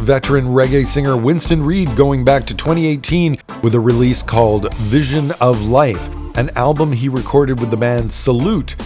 veteran 0.01 0.47
reggae 0.47 0.87
singer 0.87 1.17
Winston 1.17 1.63
Reedy 1.63 1.95
going 1.95 2.25
back 2.25 2.47
to 2.47 2.55
2018 2.55 3.39
with 3.63 3.75
a 3.75 3.81
release 3.81 4.23
called 4.23 4.73
Vision 4.75 5.33
of 5.41 5.67
Life, 5.67 6.09
an 6.37 6.51
album 6.57 6.93
he 6.93 7.09
recorded 7.09 7.61
with 7.61 7.71
the 7.71 7.77
band 7.77 8.11
Salute. 8.11 8.77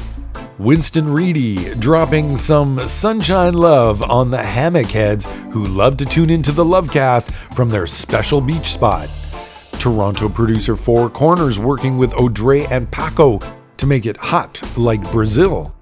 Winston 0.58 1.12
Reedy 1.12 1.74
dropping 1.76 2.36
some 2.36 2.80
sunshine 2.88 3.54
love 3.54 4.02
on 4.02 4.30
the 4.30 4.42
hammock 4.42 4.86
heads 4.86 5.28
who 5.50 5.64
love 5.64 5.96
to 5.98 6.04
tune 6.04 6.30
into 6.30 6.52
the 6.52 6.64
Lovecast 6.64 7.32
from 7.54 7.68
their 7.68 7.86
special 7.86 8.40
beach 8.40 8.72
spot. 8.72 9.08
Toronto 9.72 10.28
producer 10.28 10.76
Four 10.76 11.10
Corners 11.10 11.58
working 11.58 11.98
with 11.98 12.14
Audrey 12.14 12.66
and 12.66 12.90
Paco 12.90 13.38
to 13.76 13.86
make 13.86 14.06
it 14.06 14.16
hot 14.16 14.60
like 14.76 15.02
Brazil 15.12 15.74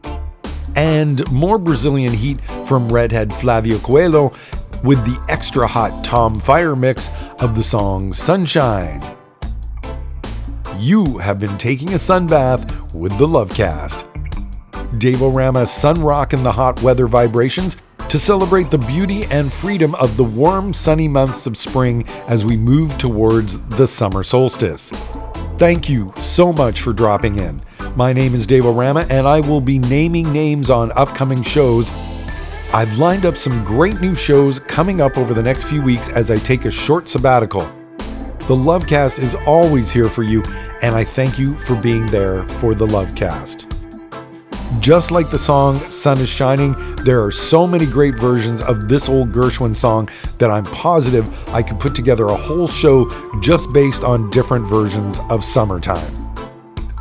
and 0.76 1.30
more 1.30 1.58
Brazilian 1.58 2.12
heat 2.12 2.40
from 2.66 2.88
redhead 2.88 3.32
Flavia 3.34 3.78
Coelho 3.80 4.32
with 4.82 5.04
the 5.04 5.22
extra 5.28 5.66
hot 5.66 6.04
Tom 6.04 6.40
Fire 6.40 6.74
mix 6.76 7.10
of 7.40 7.54
the 7.54 7.62
song 7.62 8.12
Sunshine. 8.12 9.00
You 10.78 11.18
have 11.18 11.38
been 11.38 11.56
taking 11.58 11.90
a 11.90 11.98
sunbath 11.98 12.92
with 12.92 13.16
the 13.18 13.26
Lovecast. 13.26 14.08
Dave 14.98 15.22
O 15.22 15.30
Rama 15.30 15.66
sun 15.66 16.00
rock 16.02 16.32
in 16.32 16.42
the 16.42 16.52
hot 16.52 16.82
weather 16.82 17.06
vibrations 17.06 17.76
to 18.08 18.18
celebrate 18.18 18.70
the 18.70 18.78
beauty 18.78 19.24
and 19.26 19.50
freedom 19.50 19.94
of 19.94 20.16
the 20.16 20.24
warm, 20.24 20.74
sunny 20.74 21.08
months 21.08 21.46
of 21.46 21.56
spring 21.56 22.06
as 22.26 22.44
we 22.44 22.56
move 22.56 22.96
towards 22.98 23.58
the 23.76 23.86
summer 23.86 24.22
solstice. 24.22 24.90
Thank 25.56 25.88
you 25.88 26.12
so 26.20 26.52
much 26.52 26.82
for 26.82 26.92
dropping 26.92 27.38
in. 27.38 27.60
My 27.94 28.12
name 28.12 28.34
is 28.34 28.46
Dave 28.46 28.66
O 28.66 28.72
Rama, 28.72 29.06
and 29.08 29.26
I 29.26 29.40
will 29.40 29.60
be 29.60 29.78
naming 29.78 30.32
names 30.32 30.68
on 30.68 30.92
upcoming 30.92 31.42
shows. 31.42 31.90
I've 32.74 32.98
lined 32.98 33.26
up 33.26 33.36
some 33.36 33.62
great 33.66 34.00
new 34.00 34.16
shows 34.16 34.58
coming 34.58 35.02
up 35.02 35.18
over 35.18 35.34
the 35.34 35.42
next 35.42 35.64
few 35.64 35.82
weeks 35.82 36.08
as 36.08 36.30
I 36.30 36.36
take 36.36 36.64
a 36.64 36.70
short 36.70 37.06
sabbatical. 37.06 37.60
The 38.48 38.56
Lovecast 38.56 39.18
is 39.18 39.34
always 39.46 39.92
here 39.92 40.08
for 40.08 40.22
you, 40.22 40.42
and 40.80 40.94
I 40.94 41.04
thank 41.04 41.38
you 41.38 41.54
for 41.58 41.76
being 41.76 42.06
there 42.06 42.48
for 42.48 42.74
the 42.74 42.86
Lovecast. 42.86 43.68
Just 44.80 45.10
like 45.10 45.30
the 45.30 45.38
song 45.38 45.78
Sun 45.90 46.20
is 46.20 46.30
Shining, 46.30 46.96
there 47.04 47.22
are 47.22 47.30
so 47.30 47.66
many 47.66 47.84
great 47.84 48.14
versions 48.14 48.62
of 48.62 48.88
this 48.88 49.06
old 49.06 49.32
Gershwin 49.32 49.76
song 49.76 50.08
that 50.38 50.50
I'm 50.50 50.64
positive 50.64 51.28
I 51.50 51.62
could 51.62 51.78
put 51.78 51.94
together 51.94 52.24
a 52.24 52.36
whole 52.36 52.68
show 52.68 53.06
just 53.40 53.70
based 53.74 54.02
on 54.02 54.30
different 54.30 54.66
versions 54.66 55.18
of 55.28 55.44
Summertime. 55.44 56.21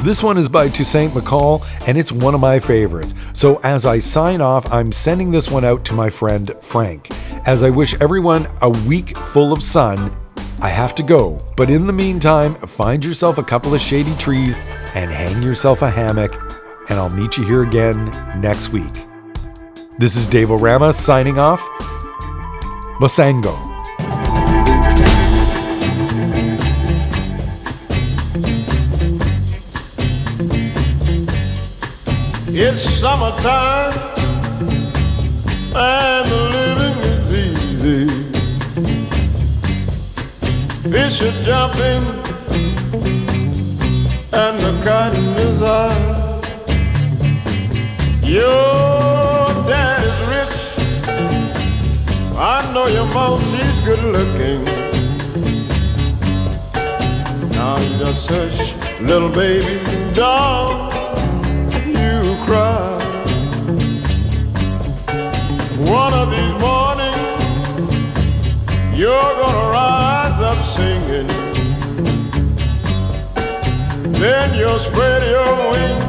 This 0.04 0.24
one 0.24 0.40
is 0.40 0.50
by 0.50 0.68
Toussaint 0.68 1.14
McCall, 1.14 1.64
and 1.88 1.96
it's 1.96 2.12
one 2.12 2.34
of 2.34 2.42
my 2.42 2.60
favorites. 2.60 3.14
So 3.34 3.58
as 3.64 3.86
I 3.86 4.00
sign 4.00 4.42
off, 4.42 4.72
I'm 4.74 4.92
sending 4.92 5.30
this 5.30 5.52
one 5.52 5.64
out 5.64 5.86
to 5.86 5.94
my 5.94 6.10
friend 6.10 6.52
Frank. 6.62 7.10
As 7.48 7.62
I 7.62 7.70
wish 7.70 7.94
everyone 8.02 8.50
a 8.64 8.70
week 8.70 9.16
full 9.16 9.54
of 9.54 9.62
sun, 9.62 10.16
I 10.60 10.70
have 10.70 10.96
to 10.96 11.04
go. 11.04 11.38
But 11.56 11.70
in 11.70 11.86
the 11.86 11.94
meantime, 11.94 12.56
find 12.66 13.06
yourself 13.06 13.38
a 13.38 13.44
couple 13.44 13.76
of 13.76 13.82
shady 13.82 14.16
trees 14.16 14.58
and 14.96 15.12
hang 15.12 15.44
yourself 15.44 15.84
a 15.84 15.90
hammock, 15.92 16.34
and 16.90 16.98
I'll 16.98 17.10
meet 17.10 17.38
you 17.38 17.44
here 17.44 17.62
again 17.62 18.06
next 18.42 18.70
week. 18.70 19.06
This 20.00 20.16
is 20.16 20.26
Dave 20.26 20.50
O 20.50 20.58
Rama 20.58 20.94
signing 20.94 21.38
off. 21.38 21.62
Bosango. 23.00 23.71
It's 32.64 32.84
summertime 33.00 33.92
and 35.76 36.32
the 36.32 36.42
living 36.58 36.98
is 37.12 37.34
easy. 37.48 38.06
Fish 40.92 41.22
are 41.24 41.38
jumping 41.44 42.04
and 44.32 44.60
the 44.60 44.74
cotton 44.84 45.30
is 45.46 45.60
high. 45.60 46.02
Your 48.22 49.66
dad 49.66 50.04
is 50.12 50.20
rich. 50.30 50.60
I 52.38 52.72
know 52.76 52.86
your 52.86 53.08
mom, 53.08 53.42
she's 53.50 53.78
good 53.82 54.04
looking. 54.04 54.64
Now 57.50 57.80
you 57.80 57.98
just 57.98 58.30
hush, 58.30 58.76
little 59.02 59.30
baby, 59.30 59.80
doll 60.14 60.91
One 65.82 66.14
of 66.14 66.30
these 66.30 66.56
mornings, 66.62 67.18
you're 68.96 69.34
gonna 69.42 69.72
rise 69.72 70.40
up 70.40 70.64
singing. 70.76 71.28
Then 74.14 74.54
you'll 74.60 74.78
spread 74.78 75.24
your 75.28 75.72
wings 75.72 76.04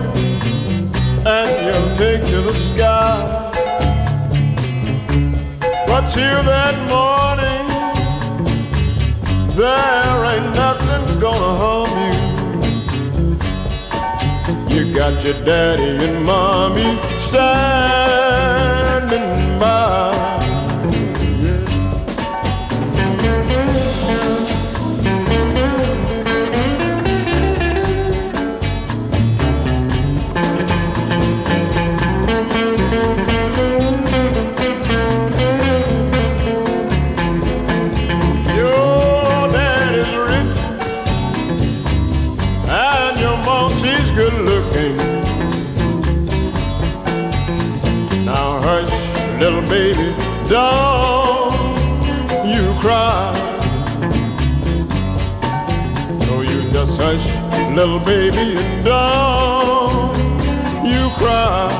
and 1.26 1.64
you'll 1.64 1.96
take 1.96 2.22
to 2.30 2.42
the 2.42 2.54
sky. 2.70 3.16
But 5.86 6.10
till 6.12 6.42
that 6.44 6.76
morning, 6.92 7.66
there 9.56 10.24
ain't 10.32 10.54
nothing's 10.54 11.16
gonna 11.16 11.56
harm 11.62 11.92
you. 14.68 14.76
You 14.76 14.94
got 14.94 15.24
your 15.24 15.38
daddy 15.44 16.04
and 16.04 16.24
mommy 16.26 16.98
standing 17.26 18.21
little 57.74 58.00
baby, 58.00 58.56
and 58.58 58.84
don't 58.84 60.16
you 60.84 61.08
cry. 61.16 61.70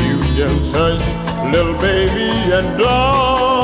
You 0.00 0.22
just 0.36 0.72
hush, 0.72 1.52
little 1.52 1.76
baby, 1.80 2.30
and 2.52 2.78
don't 2.78 3.59